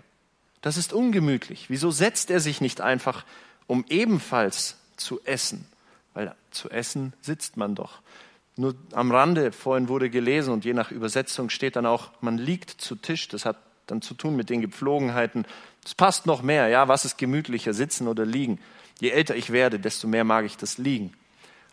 Das 0.67 0.77
ist 0.77 0.93
ungemütlich. 0.93 1.67
Wieso 1.69 1.93
setzt 1.93 2.29
er 2.29 2.41
sich 2.41 2.61
nicht 2.61 2.81
einfach, 2.81 3.25
um 3.69 3.85
ebenfalls 3.89 4.75
zu 4.97 5.21
essen? 5.23 5.65
Weil 6.13 6.35
zu 6.51 6.71
essen 6.71 7.13
sitzt 7.21 7.57
man 7.57 7.77
doch. 7.77 8.01
Nur 8.57 8.75
am 8.91 9.13
Rande, 9.13 9.53
vorhin 9.53 9.87
wurde 9.87 10.11
gelesen 10.11 10.53
und 10.53 10.65
je 10.65 10.73
nach 10.73 10.91
Übersetzung 10.91 11.51
steht 11.51 11.77
dann 11.77 11.87
auch, 11.87 12.11
man 12.21 12.37
liegt 12.37 12.69
zu 12.71 12.97
Tisch. 12.97 13.29
Das 13.29 13.45
hat 13.45 13.59
dann 13.87 14.03
zu 14.03 14.15
tun 14.15 14.35
mit 14.35 14.51
den 14.51 14.61
Gepflogenheiten. 14.61 15.47
Es 15.85 15.95
passt 15.95 16.27
noch 16.27 16.43
mehr, 16.43 16.67
ja, 16.67 16.89
was 16.89 17.05
ist 17.05 17.17
gemütlicher, 17.17 17.73
sitzen 17.73 18.09
oder 18.09 18.27
liegen? 18.27 18.59
Je 19.01 19.11
älter 19.11 19.37
ich 19.37 19.53
werde, 19.53 19.79
desto 19.79 20.09
mehr 20.09 20.25
mag 20.25 20.47
ich 20.47 20.57
das 20.57 20.79
Liegen. 20.79 21.13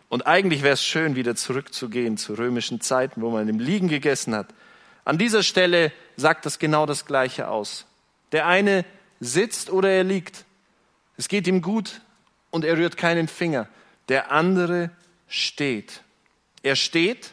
Und 0.08 0.24
eigentlich 0.28 0.62
wäre 0.62 0.74
es 0.74 0.84
schön, 0.84 1.16
wieder 1.16 1.34
zurückzugehen 1.34 2.16
zu 2.16 2.34
römischen 2.34 2.80
Zeiten, 2.80 3.22
wo 3.22 3.30
man 3.30 3.48
im 3.48 3.58
Liegen 3.58 3.88
gegessen 3.88 4.36
hat. 4.36 4.54
An 5.04 5.18
dieser 5.18 5.42
Stelle 5.42 5.90
sagt 6.16 6.46
das 6.46 6.60
genau 6.60 6.86
das 6.86 7.06
Gleiche 7.06 7.48
aus. 7.48 7.86
Der 8.34 8.48
eine 8.48 8.84
sitzt 9.20 9.70
oder 9.70 9.90
er 9.90 10.02
liegt. 10.02 10.44
Es 11.16 11.28
geht 11.28 11.46
ihm 11.46 11.62
gut 11.62 12.00
und 12.50 12.64
er 12.64 12.76
rührt 12.76 12.96
keinen 12.96 13.28
Finger. 13.28 13.68
Der 14.08 14.32
andere 14.32 14.90
steht. 15.28 16.02
Er 16.64 16.74
steht, 16.74 17.32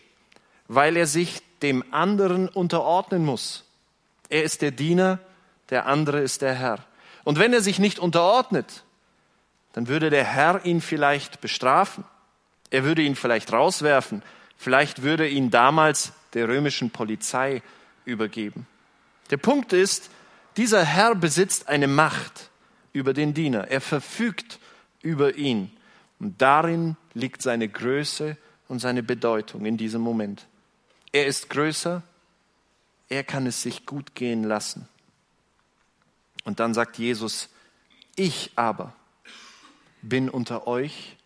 weil 0.68 0.96
er 0.96 1.08
sich 1.08 1.42
dem 1.64 1.84
anderen 1.92 2.48
unterordnen 2.48 3.26
muss. 3.26 3.66
Er 4.30 4.44
ist 4.44 4.62
der 4.62 4.70
Diener, 4.70 5.18
der 5.72 5.88
andere 5.88 6.20
ist 6.20 6.44
der 6.44 6.54
Herr. 6.54 6.86
Und 7.24 7.40
wenn 7.40 7.52
er 7.52 7.62
sich 7.62 7.80
nicht 7.80 7.98
unterordnet, 7.98 8.84
dann 9.74 9.88
würde 9.88 10.12
der 10.12 10.24
Herr 10.24 10.66
ihn 10.66 10.82
vielleicht 10.82 11.42
bestrafen. 11.42 12.04
Er 12.70 12.84
würde 12.84 13.02
ihn 13.02 13.16
vielleicht 13.16 13.52
rauswerfen. 13.52 14.22
Vielleicht 14.56 15.02
würde 15.02 15.28
ihn 15.28 15.50
damals 15.50 16.14
der 16.36 16.48
römischen 16.48 16.92
Polizei 16.92 17.64
übergeben. 18.06 18.68
Der 19.32 19.38
Punkt 19.38 19.74
ist, 19.74 20.12
dieser 20.58 20.84
Herr 20.84 21.16
besitzt 21.16 21.68
eine 21.68 21.88
Macht 21.88 22.50
über 22.94 23.14
den 23.14 23.34
Diener. 23.34 23.68
Er 23.70 23.82
verfügt 23.82 24.60
über 25.02 25.36
ihn. 25.36 25.72
Und 26.20 26.42
darin 26.42 26.98
liegt 27.14 27.42
seine 27.42 27.68
Größe 27.68 28.38
und 28.68 28.80
seine 28.80 29.04
Bedeutung 29.04 29.66
in 29.66 29.78
diesem 29.78 30.02
Moment. 30.02 30.48
Er 31.12 31.26
ist 31.26 31.50
größer, 31.50 32.04
er 33.10 33.24
kann 33.24 33.46
es 33.48 33.62
sich 33.62 33.86
gut 33.86 34.16
gehen 34.16 34.44
lassen. 34.44 34.88
Und 36.44 36.60
dann 36.60 36.74
sagt 36.74 36.98
Jesus, 36.98 37.50
ich 38.16 38.52
aber 38.56 38.94
bin 40.02 40.30
unter 40.30 40.68
euch 40.68 41.18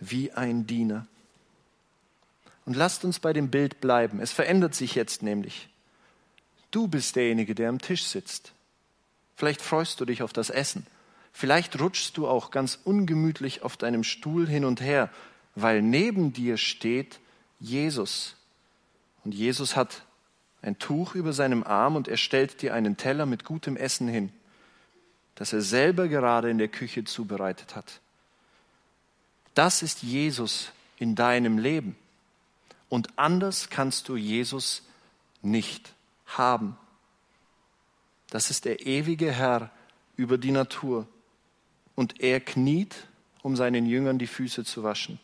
wie 0.00 0.32
ein 0.32 0.66
Diener. 0.66 1.06
Und 2.64 2.74
lasst 2.74 3.04
uns 3.04 3.20
bei 3.20 3.32
dem 3.32 3.50
Bild 3.50 3.80
bleiben. 3.80 4.20
Es 4.20 4.32
verändert 4.32 4.74
sich 4.74 4.94
jetzt 4.94 5.22
nämlich. 5.22 5.68
Du 6.76 6.88
bist 6.88 7.16
derjenige, 7.16 7.54
der 7.54 7.70
am 7.70 7.80
Tisch 7.80 8.04
sitzt. 8.04 8.52
Vielleicht 9.34 9.62
freust 9.62 9.98
du 9.98 10.04
dich 10.04 10.22
auf 10.22 10.34
das 10.34 10.50
Essen. 10.50 10.86
Vielleicht 11.32 11.80
rutschst 11.80 12.14
du 12.18 12.28
auch 12.28 12.50
ganz 12.50 12.78
ungemütlich 12.84 13.62
auf 13.62 13.78
deinem 13.78 14.04
Stuhl 14.04 14.46
hin 14.46 14.66
und 14.66 14.82
her, 14.82 15.08
weil 15.54 15.80
neben 15.80 16.34
dir 16.34 16.58
steht 16.58 17.18
Jesus. 17.60 18.36
Und 19.24 19.32
Jesus 19.32 19.74
hat 19.74 20.02
ein 20.60 20.78
Tuch 20.78 21.14
über 21.14 21.32
seinem 21.32 21.62
Arm 21.62 21.96
und 21.96 22.08
er 22.08 22.18
stellt 22.18 22.60
dir 22.60 22.74
einen 22.74 22.98
Teller 22.98 23.24
mit 23.24 23.44
gutem 23.44 23.78
Essen 23.78 24.06
hin, 24.06 24.30
das 25.34 25.54
er 25.54 25.62
selber 25.62 26.08
gerade 26.08 26.50
in 26.50 26.58
der 26.58 26.68
Küche 26.68 27.04
zubereitet 27.04 27.74
hat. 27.74 28.02
Das 29.54 29.80
ist 29.80 30.02
Jesus 30.02 30.72
in 30.98 31.14
deinem 31.14 31.56
Leben. 31.56 31.96
Und 32.90 33.18
anders 33.18 33.70
kannst 33.70 34.10
du 34.10 34.16
Jesus 34.18 34.82
nicht 35.40 35.95
haben. 36.26 36.76
Das 38.30 38.50
ist 38.50 38.64
der 38.64 38.86
ewige 38.86 39.32
Herr 39.32 39.70
über 40.16 40.38
die 40.38 40.50
Natur. 40.50 41.06
Und 41.94 42.20
er 42.20 42.40
kniet, 42.40 43.06
um 43.42 43.56
seinen 43.56 43.86
Jüngern 43.86 44.18
die 44.18 44.26
Füße 44.26 44.64
zu 44.64 44.82
waschen. 44.82 45.18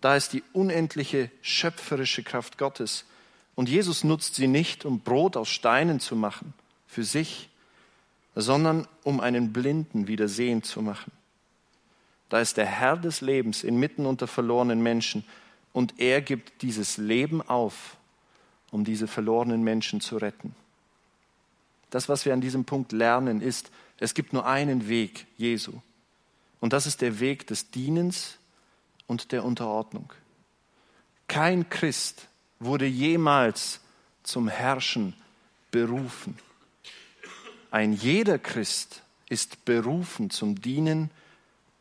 Da 0.00 0.16
ist 0.16 0.32
die 0.32 0.42
unendliche 0.52 1.30
schöpferische 1.42 2.22
Kraft 2.22 2.58
Gottes. 2.58 3.04
Und 3.54 3.68
Jesus 3.68 4.04
nutzt 4.04 4.34
sie 4.34 4.48
nicht, 4.48 4.84
um 4.84 5.00
Brot 5.00 5.36
aus 5.36 5.48
Steinen 5.48 6.00
zu 6.00 6.16
machen, 6.16 6.52
für 6.86 7.04
sich, 7.04 7.48
sondern 8.34 8.86
um 9.02 9.20
einen 9.20 9.52
Blinden 9.52 10.08
wieder 10.08 10.28
sehend 10.28 10.66
zu 10.66 10.82
machen. 10.82 11.10
Da 12.28 12.40
ist 12.40 12.56
der 12.56 12.66
Herr 12.66 12.96
des 12.96 13.20
Lebens 13.20 13.64
inmitten 13.64 14.04
unter 14.04 14.26
verlorenen 14.26 14.82
Menschen 14.82 15.24
und 15.72 15.94
er 15.98 16.20
gibt 16.20 16.62
dieses 16.62 16.98
Leben 16.98 17.40
auf, 17.42 17.96
um 18.70 18.84
diese 18.84 19.06
verlorenen 19.06 19.62
Menschen 19.62 20.00
zu 20.00 20.16
retten. 20.16 20.54
Das, 21.90 22.08
was 22.08 22.24
wir 22.24 22.34
an 22.34 22.40
diesem 22.40 22.64
Punkt 22.64 22.92
lernen, 22.92 23.40
ist, 23.40 23.70
es 23.98 24.14
gibt 24.14 24.32
nur 24.32 24.46
einen 24.46 24.88
Weg, 24.88 25.26
Jesu. 25.36 25.72
Und 26.60 26.72
das 26.72 26.86
ist 26.86 27.00
der 27.00 27.20
Weg 27.20 27.46
des 27.46 27.70
Dienens 27.70 28.38
und 29.06 29.32
der 29.32 29.44
Unterordnung. 29.44 30.12
Kein 31.28 31.68
Christ 31.70 32.28
wurde 32.58 32.86
jemals 32.86 33.80
zum 34.22 34.48
Herrschen 34.48 35.14
berufen. 35.70 36.38
Ein 37.70 37.92
jeder 37.92 38.38
Christ 38.38 39.02
ist 39.28 39.64
berufen 39.64 40.30
zum 40.30 40.60
Dienen 40.60 41.10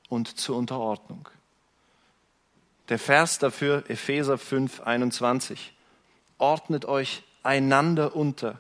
und 0.10 0.39
zur 0.39 0.58
Unterordnung. 0.58 1.30
Der 2.89 3.00
Vers 3.00 3.39
dafür, 3.39 3.84
Epheser 3.89 4.38
5, 4.38 4.82
21. 4.82 5.75
Ordnet 6.38 6.86
euch 6.86 7.24
einander 7.43 8.15
unter 8.15 8.60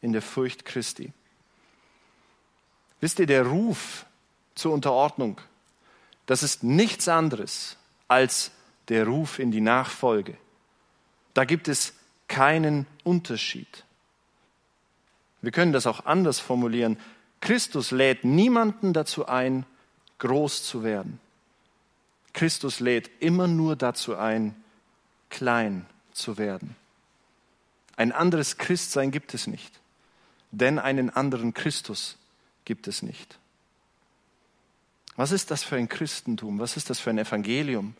in 0.00 0.12
der 0.12 0.22
Furcht 0.22 0.64
Christi. 0.64 1.12
Wisst 3.00 3.18
ihr, 3.18 3.26
der 3.26 3.46
Ruf 3.46 4.06
zur 4.54 4.72
Unterordnung, 4.72 5.40
das 6.26 6.42
ist 6.42 6.62
nichts 6.62 7.08
anderes 7.08 7.76
als 8.08 8.50
der 8.88 9.06
Ruf 9.06 9.38
in 9.38 9.50
die 9.50 9.60
Nachfolge. 9.60 10.36
Da 11.34 11.44
gibt 11.44 11.68
es 11.68 11.94
keinen 12.28 12.86
Unterschied. 13.04 13.84
Wir 15.42 15.52
können 15.52 15.72
das 15.72 15.86
auch 15.86 16.06
anders 16.06 16.38
formulieren. 16.38 16.98
Christus 17.40 17.90
lädt 17.90 18.24
niemanden 18.24 18.92
dazu 18.92 19.26
ein, 19.26 19.64
groß 20.18 20.64
zu 20.64 20.84
werden. 20.84 21.18
Christus 22.32 22.80
lädt 22.80 23.10
immer 23.20 23.48
nur 23.48 23.74
dazu 23.74 24.16
ein, 24.16 24.54
klein 25.30 25.86
zu 26.12 26.38
werden. 26.38 26.76
Ein 28.00 28.12
anderes 28.12 28.56
Christsein 28.56 29.10
gibt 29.10 29.34
es 29.34 29.46
nicht, 29.46 29.78
denn 30.52 30.78
einen 30.78 31.10
anderen 31.10 31.52
Christus 31.52 32.16
gibt 32.64 32.88
es 32.88 33.02
nicht. 33.02 33.38
Was 35.16 35.32
ist 35.32 35.50
das 35.50 35.62
für 35.62 35.76
ein 35.76 35.86
Christentum? 35.86 36.60
Was 36.60 36.78
ist 36.78 36.88
das 36.88 36.98
für 36.98 37.10
ein 37.10 37.18
Evangelium? 37.18 37.94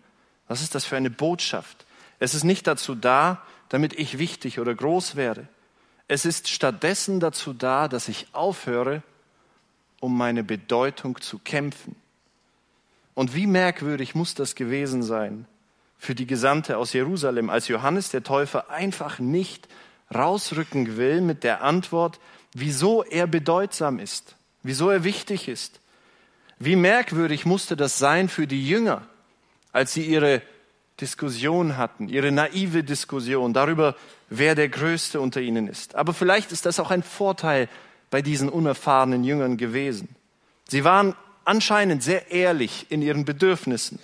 Was 0.49 0.63
ist 0.63 0.75
das 0.75 0.87
für 0.87 0.97
eine 0.97 1.11
Botschaft? 1.11 1.85
Es 2.19 2.33
ist 2.33 2.45
nicht 2.45 2.67
dazu 2.67 2.95
da, 2.95 3.43
damit 3.69 3.93
ich 3.93 4.17
wichtig 4.17 4.59
oder 4.59 4.75
groß 4.75 5.17
werde. 5.17 5.47
Es 6.09 6.25
ist 6.25 6.49
stattdessen 6.49 7.21
dazu 7.21 7.53
da, 7.53 7.87
dass 7.87 8.09
ich 8.09 8.29
aufhöre, 8.33 9.03
um 10.01 10.17
meine 10.17 10.43
Bedeutung 10.43 11.21
zu 11.21 11.39
kämpfen, 11.39 11.95
und 13.13 13.35
wie 13.35 13.47
merkwürdig 13.47 14.15
muss 14.15 14.35
das 14.35 14.55
gewesen 14.55 15.03
sein 15.03 15.45
für 15.99 16.15
die 16.15 16.27
Gesandte 16.27 16.79
aus 16.79 16.95
Jerusalem, 16.95 17.51
als 17.51 17.69
Johannes 17.69 18.09
der 18.09 18.23
Täufer 18.23 18.71
einfach 18.71 19.19
nicht 19.19 19.69
rausrücken 20.15 20.97
will 20.97 21.21
mit 21.21 21.45
der 21.45 21.63
Antwort, 21.63 22.21
wieso 22.53 23.03
er 23.05 23.27
bedeutsam 23.27 23.99
ist, 23.99 24.37
wieso 24.63 24.91
er 24.91 25.05
wichtig 25.05 25.49
ist. 25.49 25.81
Wie 26.59 26.77
merkwürdig 26.77 27.47
musste 27.47 27.77
das 27.77 27.99
sein 27.99 28.29
für 28.29 28.47
die 28.47 28.67
Jünger, 28.67 29.03
als 29.73 29.95
sie 29.95 30.05
ihre 30.05 30.43
Diskussion 31.01 31.77
hatten, 31.77 32.09
ihre 32.09 32.33
naive 32.33 32.85
Diskussion 32.85 33.55
darüber, 33.55 33.97
wer 34.29 34.55
der 34.55 34.69
Größte 34.69 35.21
unter 35.21 35.41
ihnen 35.41 35.67
ist. 35.69 35.95
Aber 35.95 36.13
vielleicht 36.13 36.53
ist 36.53 36.67
das 36.67 36.79
auch 36.79 36.91
ein 36.91 37.03
Vorteil 37.03 37.69
bei 38.11 38.21
diesen 38.21 38.49
unerfahrenen 38.49 39.25
Jüngern 39.25 39.57
gewesen. 39.57 40.09
Sie 40.69 40.85
waren 40.85 41.15
anscheinend 41.45 42.03
sehr 42.03 42.31
ehrlich 42.31 42.87
in 42.91 43.03
ihren 43.03 43.25
Bedürfnissen. 43.25 43.99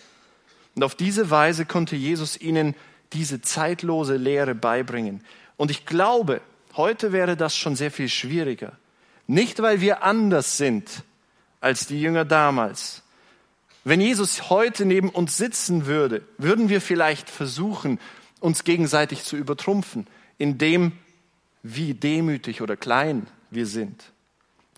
Und 0.75 0.83
auf 0.83 0.95
diese 0.95 1.31
Weise 1.31 1.67
konnte 1.67 1.97
Jesus 1.97 2.41
ihnen 2.41 2.75
diese 3.13 3.41
zeitlose 3.41 4.17
Lehre 4.17 4.55
beibringen. 4.55 5.23
Und 5.57 5.71
ich 5.71 5.87
glaube, 5.87 6.41
heute 6.77 7.13
wäre 7.13 7.37
das 7.37 7.57
schon 7.57 7.77
sehr 7.77 7.91
viel 7.91 8.09
schwieriger. 8.09 8.73
Nicht, 9.27 9.61
weil 9.61 9.81
wir 9.81 10.03
anders 10.03 10.57
sind 10.57 11.03
als 11.61 11.87
die 11.87 12.01
Jünger 12.01 12.25
damals. 12.25 13.03
Wenn 13.85 14.01
Jesus 14.01 14.51
heute 14.51 14.85
neben 14.85 15.09
uns 15.09 15.37
sitzen 15.37 15.87
würde, 15.87 16.23
würden 16.39 16.69
wir 16.69 16.81
vielleicht 16.81 17.31
versuchen, 17.31 17.99
uns 18.41 18.65
gegenseitig 18.65 19.23
zu 19.23 19.37
übertrumpfen, 19.37 20.07
in 20.39 20.59
dem, 20.59 20.93
wie 21.63 21.95
demütig 21.95 22.63
oder 22.63 22.77
klein 22.77 23.27
wir 23.51 23.67
sind. 23.67 24.05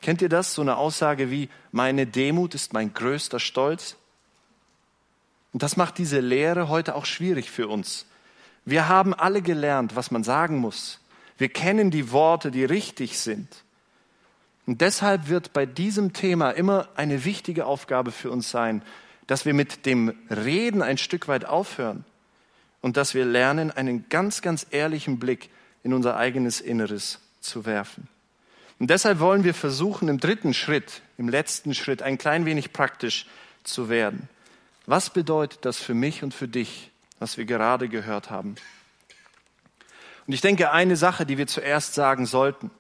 Kennt 0.01 0.23
ihr 0.23 0.29
das? 0.29 0.55
So 0.55 0.63
eine 0.63 0.77
Aussage 0.77 1.31
wie, 1.31 1.49
meine 1.73 2.07
Demut 2.07 2.55
ist 2.55 2.73
mein 2.73 2.95
größter 2.95 3.41
Stolz? 3.41 3.97
Und 5.53 5.63
das 5.63 5.77
macht 5.77 5.99
diese 5.99 6.21
Lehre 6.21 6.69
heute 6.69 6.95
auch 6.95 7.05
schwierig 7.05 7.51
für 7.51 7.69
uns. 7.69 8.07
Wir 8.69 8.87
haben 8.87 9.15
alle 9.15 9.41
gelernt, 9.41 9.97
was 9.97 10.11
man 10.11 10.23
sagen 10.25 10.59
muss. 10.59 11.01
Wir 11.39 11.49
kennen 11.49 11.91
die 11.91 12.13
Worte, 12.13 12.51
die 12.51 12.67
richtig 12.67 13.19
sind. 13.19 13.49
Und 14.67 14.83
deshalb 14.83 15.29
wird 15.29 15.55
bei 15.55 15.65
diesem 15.65 16.13
Thema 16.13 16.51
immer 16.51 16.89
eine 16.95 17.25
wichtige 17.25 17.65
Aufgabe 17.65 18.13
für 18.13 18.31
uns 18.31 18.51
sein, 18.51 18.83
dass 19.27 19.47
wir 19.47 19.55
mit 19.55 19.87
dem 19.87 20.13
Reden 20.29 20.83
ein 20.83 20.99
Stück 20.99 21.29
weit 21.29 21.47
aufhören 21.47 22.05
und 22.83 22.99
dass 22.99 23.15
wir 23.15 23.25
lernen, 23.25 23.71
einen 23.71 24.11
ganz, 24.11 24.43
ganz 24.43 24.67
ehrlichen 24.71 25.19
Blick 25.19 25.49
in 25.83 25.95
unser 25.95 26.19
eigenes 26.19 26.61
Inneres 26.61 27.21
zu 27.41 27.65
werfen. 27.65 28.07
Und 28.79 28.91
deshalb 28.91 29.19
wollen 29.19 29.45
wir 29.45 29.55
versuchen, 29.55 30.09
im 30.09 30.21
dritten 30.21 30.53
Schritt, 30.53 31.01
im 31.17 31.31
letzten 31.31 31.73
Schritt, 31.73 32.03
ein 32.03 32.19
klein 32.19 32.45
wenig 32.45 32.75
praktisch 32.75 33.27
zu 33.65 33.89
werden. 33.89 34.29
Was 34.85 35.09
bedeutet 35.09 35.65
das 35.65 35.79
für 35.79 35.95
mich 35.95 36.23
und 36.23 36.35
für 36.35 36.49
dich, 36.49 36.91
was 37.19 37.37
wir 37.37 37.45
gerade 37.45 37.89
gehört 37.89 38.31
haben? 38.31 38.57
Und 40.27 40.33
ich 40.33 40.41
denke, 40.41 40.73
eine 40.73 40.97
Sache, 40.97 41.25
die 41.25 41.39
wir 41.39 41.47
zuerst 41.47 41.95
sagen 41.95 42.27
sollten, 42.27 42.71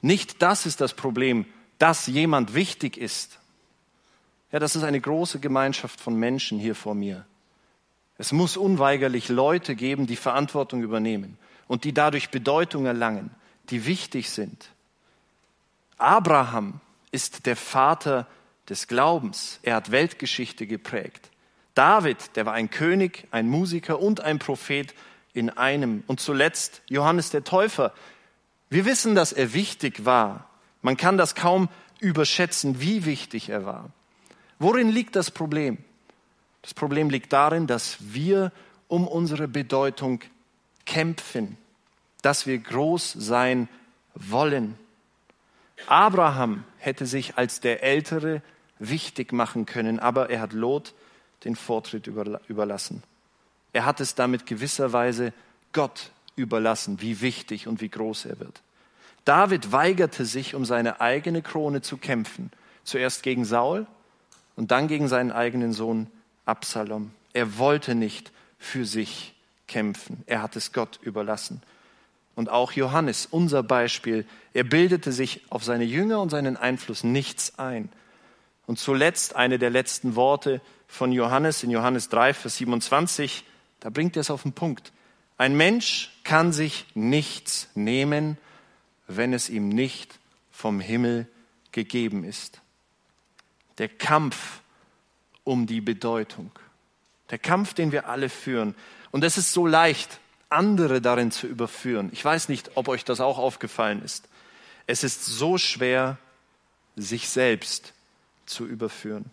nicht 0.00 0.40
das 0.40 0.66
ist 0.66 0.80
das 0.80 0.94
Problem, 0.94 1.44
dass 1.78 2.06
jemand 2.06 2.54
wichtig 2.54 2.96
ist. 2.96 3.38
Ja, 4.52 4.58
das 4.58 4.76
ist 4.76 4.82
eine 4.82 5.00
große 5.00 5.40
Gemeinschaft 5.40 6.00
von 6.00 6.16
Menschen 6.16 6.58
hier 6.58 6.74
vor 6.74 6.94
mir. 6.94 7.26
Es 8.18 8.32
muss 8.32 8.56
unweigerlich 8.56 9.28
Leute 9.28 9.74
geben, 9.74 10.06
die 10.06 10.16
Verantwortung 10.16 10.82
übernehmen 10.82 11.38
und 11.68 11.84
die 11.84 11.92
dadurch 11.92 12.30
Bedeutung 12.30 12.86
erlangen, 12.86 13.30
die 13.70 13.86
wichtig 13.86 14.30
sind. 14.30 14.70
Abraham 15.98 16.80
ist 17.12 17.46
der 17.46 17.56
Vater 17.56 18.26
des 18.68 18.88
Glaubens. 18.88 19.58
Er 19.62 19.76
hat 19.76 19.90
Weltgeschichte 19.90 20.66
geprägt. 20.66 21.30
David, 21.74 22.36
der 22.36 22.46
war 22.46 22.52
ein 22.52 22.70
König, 22.70 23.26
ein 23.30 23.48
Musiker 23.48 24.00
und 24.00 24.20
ein 24.20 24.38
Prophet 24.38 24.94
in 25.32 25.50
einem. 25.50 26.02
Und 26.06 26.20
zuletzt 26.20 26.82
Johannes 26.88 27.30
der 27.30 27.44
Täufer. 27.44 27.92
Wir 28.68 28.84
wissen, 28.84 29.14
dass 29.14 29.32
er 29.32 29.52
wichtig 29.52 30.04
war. 30.04 30.48
Man 30.82 30.96
kann 30.96 31.18
das 31.18 31.34
kaum 31.34 31.68
überschätzen, 32.00 32.80
wie 32.80 33.04
wichtig 33.04 33.48
er 33.48 33.64
war. 33.64 33.90
Worin 34.58 34.90
liegt 34.90 35.16
das 35.16 35.30
Problem? 35.30 35.78
Das 36.62 36.74
Problem 36.74 37.10
liegt 37.10 37.32
darin, 37.32 37.66
dass 37.66 37.96
wir 38.00 38.52
um 38.88 39.06
unsere 39.06 39.48
Bedeutung 39.48 40.20
kämpfen, 40.84 41.56
dass 42.22 42.46
wir 42.46 42.58
groß 42.58 43.12
sein 43.12 43.68
wollen. 44.14 44.78
Abraham 45.86 46.64
hätte 46.78 47.06
sich 47.06 47.38
als 47.38 47.60
der 47.60 47.82
Ältere 47.82 48.42
wichtig 48.78 49.32
machen 49.32 49.66
können, 49.66 49.98
aber 49.98 50.30
er 50.30 50.40
hat 50.40 50.52
Lot 50.52 50.94
den 51.44 51.56
Vortritt 51.56 52.06
überlassen. 52.06 53.02
Er 53.72 53.84
hat 53.84 54.00
es 54.00 54.14
damit 54.14 54.46
gewisserweise 54.46 55.32
Gott 55.72 56.10
überlassen, 56.36 57.00
wie 57.00 57.20
wichtig 57.20 57.66
und 57.68 57.80
wie 57.80 57.88
groß 57.88 58.26
er 58.26 58.40
wird. 58.40 58.62
David 59.24 59.72
weigerte 59.72 60.24
sich, 60.24 60.54
um 60.54 60.64
seine 60.64 61.00
eigene 61.00 61.42
Krone 61.42 61.82
zu 61.82 61.96
kämpfen. 61.96 62.50
Zuerst 62.84 63.22
gegen 63.22 63.44
Saul 63.44 63.86
und 64.56 64.70
dann 64.70 64.88
gegen 64.88 65.08
seinen 65.08 65.30
eigenen 65.30 65.72
Sohn 65.72 66.08
Absalom. 66.46 67.12
Er 67.32 67.58
wollte 67.58 67.94
nicht 67.94 68.32
für 68.58 68.84
sich 68.84 69.34
kämpfen. 69.68 70.24
Er 70.26 70.42
hat 70.42 70.56
es 70.56 70.72
Gott 70.72 70.98
überlassen. 71.02 71.62
Und 72.34 72.48
auch 72.48 72.72
Johannes, 72.72 73.26
unser 73.30 73.62
Beispiel, 73.62 74.26
er 74.54 74.64
bildete 74.64 75.12
sich 75.12 75.42
auf 75.50 75.62
seine 75.62 75.84
Jünger 75.84 76.20
und 76.20 76.30
seinen 76.30 76.56
Einfluss 76.56 77.04
nichts 77.04 77.58
ein. 77.58 77.90
Und 78.70 78.78
zuletzt 78.78 79.34
eine 79.34 79.58
der 79.58 79.70
letzten 79.70 80.14
Worte 80.14 80.60
von 80.86 81.10
Johannes 81.10 81.64
in 81.64 81.70
Johannes 81.70 82.08
3, 82.08 82.34
Vers 82.34 82.58
27, 82.58 83.42
da 83.80 83.90
bringt 83.90 84.16
er 84.16 84.20
es 84.20 84.30
auf 84.30 84.44
den 84.44 84.52
Punkt. 84.52 84.92
Ein 85.38 85.56
Mensch 85.56 86.16
kann 86.22 86.52
sich 86.52 86.86
nichts 86.94 87.66
nehmen, 87.74 88.38
wenn 89.08 89.32
es 89.32 89.48
ihm 89.50 89.70
nicht 89.70 90.20
vom 90.52 90.78
Himmel 90.78 91.26
gegeben 91.72 92.22
ist. 92.22 92.60
Der 93.78 93.88
Kampf 93.88 94.60
um 95.42 95.66
die 95.66 95.80
Bedeutung. 95.80 96.52
Der 97.30 97.40
Kampf, 97.40 97.74
den 97.74 97.90
wir 97.90 98.08
alle 98.08 98.28
führen. 98.28 98.76
Und 99.10 99.24
es 99.24 99.36
ist 99.36 99.52
so 99.52 99.66
leicht, 99.66 100.20
andere 100.48 101.00
darin 101.00 101.32
zu 101.32 101.48
überführen. 101.48 102.10
Ich 102.12 102.24
weiß 102.24 102.48
nicht, 102.48 102.76
ob 102.76 102.86
euch 102.86 103.04
das 103.04 103.20
auch 103.20 103.38
aufgefallen 103.38 104.00
ist. 104.04 104.28
Es 104.86 105.02
ist 105.02 105.26
so 105.26 105.58
schwer, 105.58 106.18
sich 106.94 107.28
selbst 107.28 107.94
zu 108.50 108.66
überführen. 108.66 109.30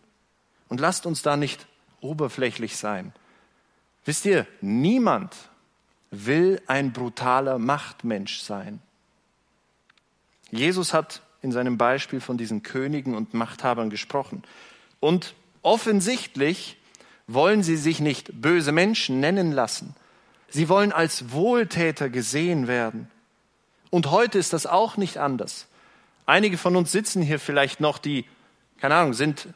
Und 0.70 0.80
lasst 0.80 1.06
uns 1.06 1.22
da 1.22 1.38
nicht 1.38 1.68
oberflächlich 2.02 2.78
sein. 2.78 3.14
Wisst 4.06 4.26
ihr, 4.26 4.48
niemand 4.62 5.36
will 6.12 6.62
ein 6.68 6.94
brutaler 6.94 7.60
Machtmensch 7.60 8.40
sein. 8.40 8.82
Jesus 10.52 10.94
hat 10.94 11.22
in 11.42 11.52
seinem 11.52 11.78
Beispiel 11.78 12.22
von 12.22 12.38
diesen 12.38 12.64
Königen 12.64 13.16
und 13.16 13.34
Machthabern 13.34 13.90
gesprochen. 13.90 14.44
Und 15.00 15.36
offensichtlich 15.62 16.78
wollen 17.28 17.64
sie 17.64 17.76
sich 17.76 18.00
nicht 18.00 18.42
böse 18.42 18.72
Menschen 18.72 19.20
nennen 19.20 19.52
lassen, 19.52 19.94
Sie 20.50 20.70
wollen 20.70 20.92
als 20.92 21.32
Wohltäter 21.32 22.10
gesehen 22.10 22.68
werden. 22.68 23.10
Und 23.90 24.12
heute 24.12 24.40
ist 24.40 24.54
das 24.54 24.66
auch 24.66 24.98
nicht 24.98 25.18
anders. 25.18 25.68
Einige 26.26 26.58
von 26.58 26.76
uns 26.76 26.92
sitzen 26.92 27.22
hier 27.22 27.40
vielleicht 27.40 27.80
noch, 27.80 27.98
die, 27.98 28.26
keine 28.80 28.96
Ahnung, 28.96 29.14
sind 29.14 29.48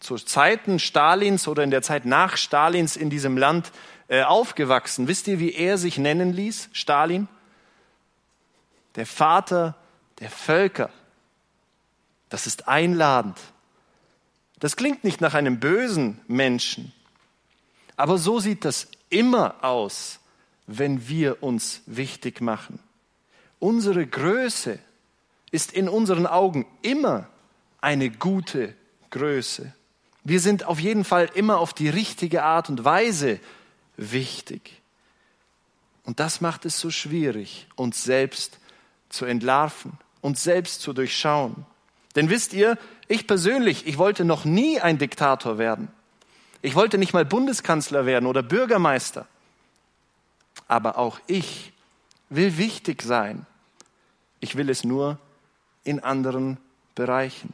zu 0.00 0.16
Zeiten 0.16 0.78
Stalins 0.78 1.46
oder 1.46 1.62
in 1.62 1.70
der 1.70 1.82
Zeit 1.82 2.04
nach 2.04 2.36
Stalins 2.36 2.96
in 2.96 3.10
diesem 3.10 3.36
Land 3.36 3.70
äh, 4.08 4.22
aufgewachsen. 4.22 5.08
Wisst 5.08 5.28
ihr, 5.28 5.38
wie 5.38 5.52
er 5.52 5.78
sich 5.78 5.98
nennen 5.98 6.32
ließ, 6.32 6.70
Stalin? 6.72 7.28
Der 8.96 9.06
Vater 9.06 9.76
der 10.20 10.30
Völker. 10.30 10.90
Das 12.28 12.46
ist 12.46 12.68
einladend. 12.68 13.38
Das 14.58 14.76
klingt 14.76 15.04
nicht 15.04 15.20
nach 15.20 15.34
einem 15.34 15.60
bösen 15.60 16.20
Menschen. 16.28 16.92
Aber 17.96 18.18
so 18.18 18.40
sieht 18.40 18.64
das 18.64 18.88
immer 19.10 19.62
aus 19.62 20.20
wenn 20.78 21.08
wir 21.08 21.42
uns 21.42 21.82
wichtig 21.86 22.40
machen. 22.40 22.78
Unsere 23.58 24.06
Größe 24.06 24.78
ist 25.50 25.72
in 25.72 25.88
unseren 25.88 26.26
Augen 26.26 26.64
immer 26.82 27.28
eine 27.80 28.10
gute 28.10 28.74
Größe. 29.10 29.72
Wir 30.24 30.40
sind 30.40 30.64
auf 30.64 30.80
jeden 30.80 31.04
Fall 31.04 31.30
immer 31.34 31.58
auf 31.58 31.72
die 31.72 31.88
richtige 31.88 32.42
Art 32.42 32.68
und 32.68 32.84
Weise 32.84 33.40
wichtig. 33.96 34.80
Und 36.04 36.20
das 36.20 36.40
macht 36.40 36.64
es 36.64 36.78
so 36.78 36.90
schwierig, 36.90 37.66
uns 37.76 38.04
selbst 38.04 38.58
zu 39.08 39.24
entlarven, 39.24 39.92
uns 40.20 40.42
selbst 40.42 40.82
zu 40.82 40.92
durchschauen. 40.92 41.66
Denn 42.16 42.28
wisst 42.28 42.52
ihr, 42.52 42.78
ich 43.08 43.26
persönlich, 43.26 43.86
ich 43.86 43.98
wollte 43.98 44.24
noch 44.24 44.44
nie 44.44 44.80
ein 44.80 44.98
Diktator 44.98 45.58
werden. 45.58 45.88
Ich 46.62 46.74
wollte 46.74 46.98
nicht 46.98 47.12
mal 47.12 47.24
Bundeskanzler 47.24 48.06
werden 48.06 48.26
oder 48.26 48.42
Bürgermeister 48.42 49.26
aber 50.70 50.98
auch 50.98 51.18
ich 51.26 51.72
will 52.28 52.56
wichtig 52.56 53.02
sein. 53.02 53.44
Ich 54.38 54.56
will 54.56 54.70
es 54.70 54.84
nur 54.84 55.18
in 55.82 55.98
anderen 55.98 56.58
Bereichen. 56.94 57.52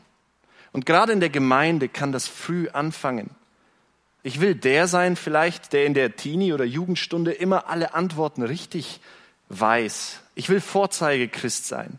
Und 0.76 0.84
gerade 0.84 1.14
in 1.14 1.20
der 1.20 1.30
Gemeinde 1.30 1.88
kann 1.88 2.12
das 2.12 2.28
früh 2.28 2.68
anfangen. 2.68 3.30
Ich 4.22 4.42
will 4.42 4.54
der 4.54 4.88
sein 4.88 5.16
vielleicht, 5.16 5.72
der 5.72 5.86
in 5.86 5.94
der 5.94 6.16
Teenie- 6.16 6.52
oder 6.52 6.66
Jugendstunde 6.66 7.32
immer 7.32 7.70
alle 7.70 7.94
Antworten 7.94 8.42
richtig 8.42 9.00
weiß. 9.48 10.20
Ich 10.34 10.50
will 10.50 10.60
Vorzeigechrist 10.60 11.66
sein. 11.66 11.98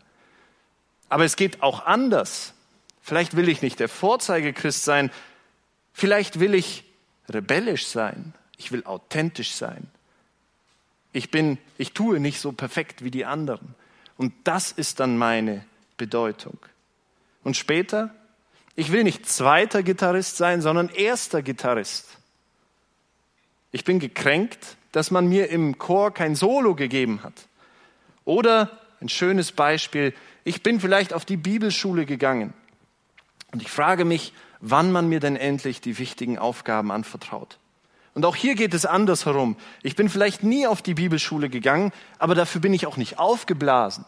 Aber 1.08 1.24
es 1.24 1.34
geht 1.34 1.60
auch 1.60 1.86
anders. 1.86 2.54
Vielleicht 3.02 3.34
will 3.34 3.48
ich 3.48 3.62
nicht 3.62 3.80
der 3.80 3.88
Vorzeigechrist 3.88 4.84
sein. 4.84 5.10
Vielleicht 5.92 6.38
will 6.38 6.54
ich 6.54 6.84
rebellisch 7.28 7.88
sein. 7.88 8.32
Ich 8.58 8.70
will 8.70 8.84
authentisch 8.84 9.54
sein. 9.54 9.88
Ich 11.12 11.32
bin, 11.32 11.58
ich 11.78 11.94
tue 11.94 12.20
nicht 12.20 12.38
so 12.38 12.52
perfekt 12.52 13.02
wie 13.02 13.10
die 13.10 13.24
anderen. 13.24 13.74
Und 14.16 14.34
das 14.44 14.70
ist 14.70 15.00
dann 15.00 15.18
meine 15.18 15.64
Bedeutung. 15.96 16.58
Und 17.42 17.56
später, 17.56 18.14
ich 18.78 18.92
will 18.92 19.02
nicht 19.02 19.28
zweiter 19.28 19.82
Gitarrist 19.82 20.36
sein, 20.36 20.62
sondern 20.62 20.88
erster 20.88 21.42
Gitarrist. 21.42 22.16
Ich 23.72 23.82
bin 23.82 23.98
gekränkt, 23.98 24.76
dass 24.92 25.10
man 25.10 25.26
mir 25.26 25.50
im 25.50 25.78
Chor 25.78 26.14
kein 26.14 26.36
Solo 26.36 26.76
gegeben 26.76 27.24
hat. 27.24 27.48
Oder 28.24 28.78
ein 29.00 29.08
schönes 29.08 29.50
Beispiel, 29.50 30.14
ich 30.44 30.62
bin 30.62 30.78
vielleicht 30.78 31.12
auf 31.12 31.24
die 31.24 31.36
Bibelschule 31.36 32.06
gegangen 32.06 32.54
und 33.50 33.62
ich 33.62 33.68
frage 33.68 34.04
mich, 34.04 34.32
wann 34.60 34.92
man 34.92 35.08
mir 35.08 35.18
denn 35.18 35.34
endlich 35.34 35.80
die 35.80 35.98
wichtigen 35.98 36.38
Aufgaben 36.38 36.92
anvertraut. 36.92 37.58
Und 38.14 38.24
auch 38.24 38.36
hier 38.36 38.54
geht 38.54 38.74
es 38.74 38.86
andersherum. 38.86 39.56
Ich 39.82 39.96
bin 39.96 40.08
vielleicht 40.08 40.44
nie 40.44 40.68
auf 40.68 40.82
die 40.82 40.94
Bibelschule 40.94 41.48
gegangen, 41.48 41.90
aber 42.20 42.36
dafür 42.36 42.60
bin 42.60 42.74
ich 42.74 42.86
auch 42.86 42.96
nicht 42.96 43.18
aufgeblasen. 43.18 44.04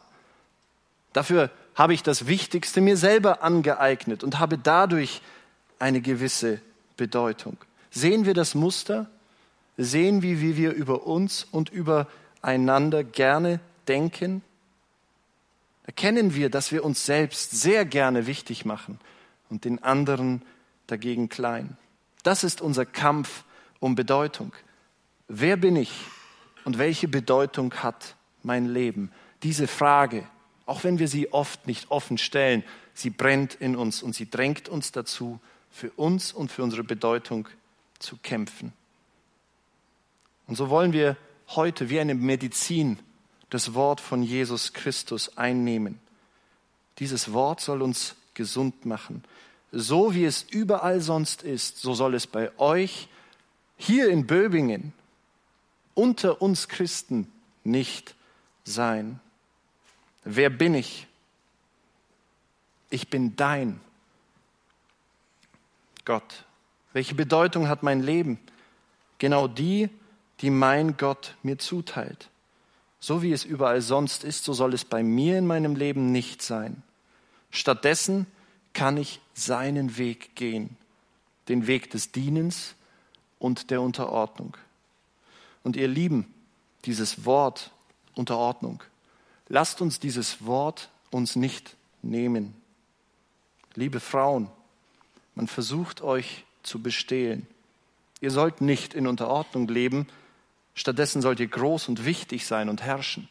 Dafür 1.12 1.51
habe 1.75 1.95
ich 1.95 2.03
das 2.03 2.27
Wichtigste 2.27 2.81
mir 2.81 2.97
selber 2.97 3.43
angeeignet 3.43 4.23
und 4.25 4.39
habe 4.39 4.59
dadurch 4.59 5.23
eine 5.79 6.01
gewisse 6.01 6.61
Bedeutung. 6.97 7.57
Sehen 7.91 8.27
wir 8.27 8.35
das 8.35 8.55
Muster? 8.55 9.11
Sehen 9.77 10.23
wir, 10.23 10.41
wie 10.41 10.57
wir 10.57 10.73
über 10.73 11.07
uns 11.07 11.47
und 11.51 11.71
übereinander 11.71 13.03
gerne 13.03 13.61
denken? 13.89 14.43
Erkennen 15.87 16.35
wir, 16.35 16.51
dass 16.51 16.71
wir 16.71 16.85
uns 16.85 17.07
selbst 17.07 17.51
sehr 17.51 17.85
gerne 17.85 18.27
wichtig 18.27 18.64
machen 18.64 19.01
und 19.49 19.64
den 19.64 19.83
anderen 19.83 20.43
dagegen 20.87 21.29
klein. 21.29 21.77
Das 22.23 22.45
ist 22.45 22.61
unser 22.61 22.85
Kampf 22.87 23.45
um 23.81 23.95
Bedeutung. 23.95 24.53
Wer 25.29 25.57
bin 25.57 25.77
ich 25.77 25.93
und 26.64 26.79
welche 26.79 27.09
Bedeutung 27.09 27.75
hat 27.75 28.14
mein 28.43 28.66
Leben? 28.66 29.11
Diese 29.43 29.66
Frage, 29.66 30.27
auch 30.71 30.85
wenn 30.85 31.01
wir 31.01 31.09
sie 31.09 31.33
oft 31.33 31.66
nicht 31.66 31.91
offen 31.91 32.16
stellen, 32.16 32.62
sie 32.95 33.11
brennt 33.11 33.55
in 33.55 33.75
uns 33.75 34.05
und 34.05 34.14
sie 34.14 34.31
drängt 34.31 34.68
uns 34.68 34.93
dazu, 34.93 35.41
für 35.68 35.91
uns 35.91 36.33
und 36.33 36.53
für 36.53 36.62
unsere 36.62 36.85
Bedeutung 36.85 37.49
zu 37.99 38.16
kämpfen. 38.16 38.73
Und 40.47 40.55
so 40.55 40.71
wollen 40.71 40.93
wir 40.93 41.16
heute 41.49 41.91
wie 41.91 41.99
eine 41.99 42.14
Medizin 42.14 43.01
das 43.51 43.75
Wort 43.75 44.01
von 44.01 44.23
Jesus 44.23 44.73
Christus 44.73 45.37
einnehmen. 45.37 45.99
Dieses 47.01 47.33
Wort 47.33 47.61
soll 47.61 47.83
uns 47.83 48.14
gesund 48.35 48.87
machen. 48.87 49.25
So 49.73 50.14
wie 50.14 50.25
es 50.25 50.43
überall 50.43 51.01
sonst 51.01 51.43
ist, 51.43 51.79
so 51.79 51.95
soll 51.95 52.14
es 52.14 52.29
bei 52.29 52.57
euch 52.61 53.09
hier 53.77 54.09
in 54.09 54.25
Böbingen 54.29 54.93
unter 55.95 56.41
uns 56.41 56.68
Christen 56.68 57.27
nicht 57.64 58.14
sein. 58.62 59.18
Wer 60.25 60.51
bin 60.51 60.75
ich? 60.75 61.07
Ich 62.91 63.09
bin 63.09 63.37
dein 63.37 63.81
Gott. 66.05 66.45
Welche 66.93 67.14
Bedeutung 67.14 67.68
hat 67.68 67.83
mein 67.83 68.03
Leben? 68.03 68.39
Genau 69.18 69.47
die, 69.47 69.89
die 70.41 70.51
mein 70.51 70.97
Gott 70.97 71.37
mir 71.43 71.59
zuteilt. 71.59 72.31
So 72.99 73.23
wie 73.23 73.33
es 73.33 73.45
überall 73.45 73.81
sonst 73.81 74.25
ist, 74.25 74.45
so 74.45 74.53
soll 74.53 74.75
es 74.75 74.85
bei 74.85 75.03
mir 75.03 75.39
in 75.39 75.47
meinem 75.47 75.77
Leben 75.77 76.12
nicht 76.12 76.43
sein. 76.43 76.83
Stattdessen 77.51 78.27
kann 78.73 78.97
ich 78.97 79.21
seinen 79.35 79.97
Weg 79.97 80.35
gehen, 80.35 80.77
den 81.49 81.66
Weg 81.66 81.91
des 81.91 82.12
Dienens 82.12 82.75
und 83.39 83.71
der 83.71 83.81
Unterordnung. 83.81 84.57
Und 85.62 85.77
ihr 85.77 85.89
Lieben, 85.89 86.33
dieses 86.85 87.25
Wort 87.25 87.71
Unterordnung, 88.14 88.83
lasst 89.51 89.83
uns 89.83 90.01
dieses 90.01 90.47
Wort 90.47 90.89
uns 91.11 91.37
nicht 91.37 91.77
nehmen. 92.01 92.55
Liebe 93.75 94.01
Frauen, 94.01 94.49
man 95.35 95.49
versucht 95.49 96.01
euch 96.01 96.45
zu 96.63 96.81
bestehlen. 96.81 97.47
Ihr 98.23 98.31
sollt 98.31 98.63
nicht 98.63 98.95
in 98.95 99.07
Unterordnung 99.07 99.69
leben, 99.69 100.07
Stattdessen 100.75 101.21
sollt 101.21 101.41
ihr 101.41 101.49
groß 101.49 101.89
und 101.89 102.07
wichtig 102.07 102.47
sein 102.47 102.69
und 102.69 102.83
herrschen. 102.83 103.29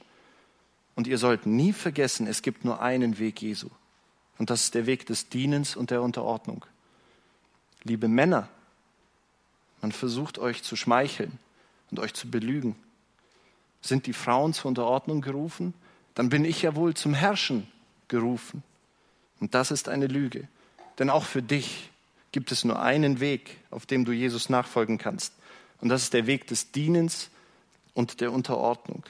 Und 0.96 1.08
ihr 1.08 1.18
sollt 1.18 1.46
nie 1.46 1.74
vergessen, 1.74 2.28
es 2.28 2.42
gibt 2.42 2.66
nur 2.66 2.82
einen 2.82 3.18
Weg 3.18 3.42
Jesu. 3.42 3.70
Und 4.38 4.50
das 4.50 4.66
ist 4.66 4.76
der 4.76 4.86
Weg 4.86 5.06
des 5.06 5.30
Dienens 5.30 5.76
und 5.76 5.90
der 5.90 6.02
Unterordnung. 6.02 6.66
Liebe 7.84 8.08
Männer, 8.08 8.50
man 9.82 9.92
versucht 9.92 10.38
euch 10.38 10.62
zu 10.62 10.76
schmeicheln 10.76 11.40
und 11.90 12.00
euch 12.00 12.14
zu 12.14 12.30
belügen. 12.30 12.76
Sind 13.82 14.06
die 14.06 14.14
Frauen 14.14 14.54
zur 14.54 14.68
Unterordnung 14.68 15.22
gerufen? 15.22 15.74
Dann 16.20 16.28
bin 16.28 16.44
ich 16.44 16.64
ja 16.64 16.76
wohl 16.76 16.96
zum 16.96 17.14
Herrschen 17.14 17.66
gerufen. 18.10 18.62
Und 19.40 19.56
das 19.56 19.72
ist 19.72 19.88
eine 19.88 20.08
Lüge. 20.08 20.50
Denn 20.98 21.10
auch 21.10 21.24
für 21.24 21.42
dich 21.42 21.92
gibt 22.34 22.52
es 22.52 22.66
nur 22.66 22.82
einen 22.82 23.22
Weg, 23.22 23.56
auf 23.72 23.86
dem 23.86 24.04
du 24.04 24.12
Jesus 24.12 24.50
nachfolgen 24.50 24.98
kannst. 24.98 25.34
Und 25.80 25.88
das 25.88 26.04
ist 26.04 26.14
der 26.14 26.28
Weg 26.28 26.46
des 26.48 26.74
Dienens 26.74 27.30
und 27.94 28.20
der 28.20 28.34
Unterordnung. 28.34 29.04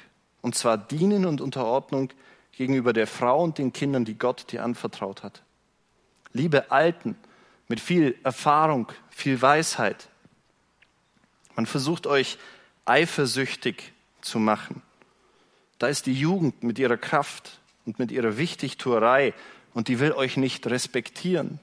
Und 0.43 0.53
zwar 0.53 0.77
Dienen 0.77 1.25
und 1.25 1.41
Unterordnung 1.41 2.11
gegenüber 2.51 2.93
der 2.93 3.07
Frau 3.07 3.43
und 3.43 3.57
den 3.57 3.73
Kindern, 3.73 4.05
die 4.05 4.19
Gott 4.19 4.51
dir 4.51 4.63
anvertraut 4.63 5.23
hat. 5.23 5.41
Liebe 6.31 6.69
Alten 6.69 7.15
mit 7.67 7.79
viel 7.79 8.19
Erfahrung, 8.23 8.85
viel 9.09 9.41
Weisheit. 9.41 10.09
Man 11.55 11.65
versucht 11.65 12.05
euch 12.05 12.37
eifersüchtig 12.85 13.93
zu 14.21 14.37
machen. 14.37 14.83
Da 15.79 15.87
ist 15.87 16.05
die 16.05 16.13
Jugend 16.13 16.61
mit 16.61 16.77
ihrer 16.77 16.97
Kraft 16.97 17.59
und 17.85 17.97
mit 17.99 18.11
ihrer 18.11 18.37
Wichtigtuerei 18.37 19.33
und 19.73 19.87
die 19.87 19.99
will 19.99 20.11
euch 20.11 20.37
nicht 20.37 20.67
respektieren. 20.67 21.59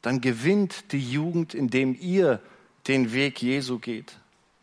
Dann 0.00 0.20
gewinnt 0.20 0.92
die 0.92 1.10
Jugend, 1.10 1.52
indem 1.52 1.96
ihr 2.00 2.40
den 2.86 3.12
Weg 3.12 3.42
Jesu 3.42 3.78
geht, 3.78 4.16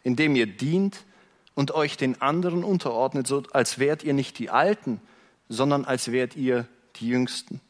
indem 0.03 0.35
ihr 0.35 0.47
dient 0.47 1.05
und 1.53 1.71
euch 1.71 1.97
den 1.97 2.21
anderen 2.21 2.63
unterordnet, 2.63 3.27
so 3.27 3.43
als 3.51 3.79
wärt 3.79 4.03
ihr 4.03 4.13
nicht 4.13 4.39
die 4.39 4.49
Alten, 4.49 5.01
sondern 5.49 5.85
als 5.85 6.11
wärt 6.11 6.35
ihr 6.35 6.67
die 6.95 7.09
Jüngsten. 7.09 7.61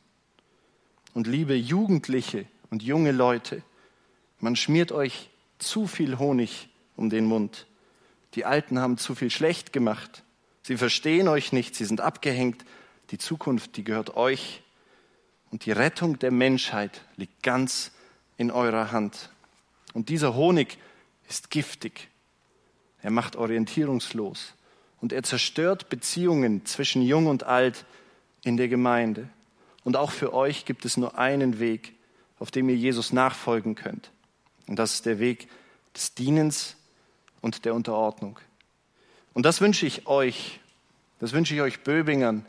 Und 1.13 1.28
liebe 1.28 1.55
Jugendliche 1.55 2.45
und 2.69 2.84
junge 2.84 3.11
Leute, 3.11 3.63
man 4.39 4.55
schmiert 4.55 4.91
euch 4.91 5.30
zu 5.57 5.88
viel 5.88 6.19
Honig 6.19 6.69
um 6.95 7.09
den 7.09 7.25
Mund. 7.25 7.65
Die 8.36 8.45
Alten 8.45 8.80
haben 8.80 8.97
zu 8.97 9.15
viel 9.15 9.32
schlecht 9.32 9.73
gemacht. 9.73 10.23
Sie 10.68 10.76
verstehen 10.76 11.30
euch 11.30 11.53
nicht, 11.53 11.76
sie 11.76 11.86
sind 11.86 12.01
abgehängt. 12.01 12.65
Die 13.11 13.18
Zukunft, 13.18 13.78
die 13.78 13.86
gehört 13.86 14.18
euch. 14.18 14.63
Und 15.49 15.65
die 15.65 15.72
Rettung 15.72 16.20
der 16.20 16.30
Menschheit 16.30 17.05
liegt 17.15 17.41
ganz 17.41 17.93
in 18.36 18.51
eurer 18.51 18.91
Hand. 18.91 19.30
Und 19.93 20.09
dieser 20.09 20.36
Honig 20.36 20.78
ist 21.30 21.51
giftig. 21.51 22.09
Er 23.01 23.11
macht 23.11 23.38
orientierungslos 23.38 24.55
und 24.99 25.13
er 25.13 25.24
zerstört 25.24 25.88
Beziehungen 25.88 26.65
zwischen 26.65 27.01
Jung 27.01 27.28
und 27.28 27.43
Alt 27.43 27.86
in 28.43 28.57
der 28.57 28.68
Gemeinde. 28.68 29.30
Und 29.86 29.95
auch 29.95 30.11
für 30.11 30.34
euch 30.34 30.65
gibt 30.65 30.84
es 30.84 30.97
nur 30.97 31.18
einen 31.18 31.61
Weg, 31.61 31.93
auf 32.39 32.51
dem 32.51 32.68
ihr 32.68 32.76
Jesus 32.76 33.13
nachfolgen 33.13 33.76
könnt. 33.76 34.11
Und 34.68 34.78
das 34.80 34.95
ist 34.95 35.05
der 35.05 35.20
Weg 35.20 35.47
des 35.95 36.13
Dienens 36.13 36.76
und 37.39 37.63
der 37.63 37.74
Unterordnung. 37.74 38.38
Und 39.38 39.43
das 39.43 39.61
wünsche 39.61 39.85
ich 39.85 40.07
euch, 40.07 40.59
das 41.19 41.31
wünsche 41.31 41.53
ich 41.53 41.61
euch 41.61 41.81
Böbingern, 41.81 42.43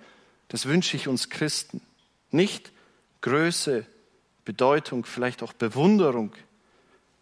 das 0.49 0.65
wünsche 0.65 0.97
ich 0.97 1.07
uns 1.07 1.29
Christen. 1.29 1.83
Nicht 2.31 2.73
Größe, 3.21 3.85
Bedeutung, 4.47 5.05
vielleicht 5.05 5.43
auch 5.43 5.53
Bewunderung, 5.53 6.33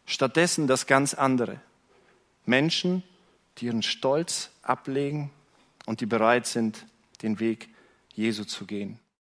Stattdessen 0.07 0.69
das 0.69 0.87
ganz 0.87 1.15
andere. 1.15 1.61
Menschen, 2.45 3.03
die 3.59 3.67
ihren 3.67 3.83
Stolz 3.83 4.53
ablegen 4.63 5.33
und 5.85 6.01
die 6.01 6.07
bereit 6.07 6.47
sind, 6.47 6.87
den 7.23 7.41
Weg 7.41 7.69
Jesu 8.15 8.45
zu 8.45 8.67
gehen. 8.67 9.01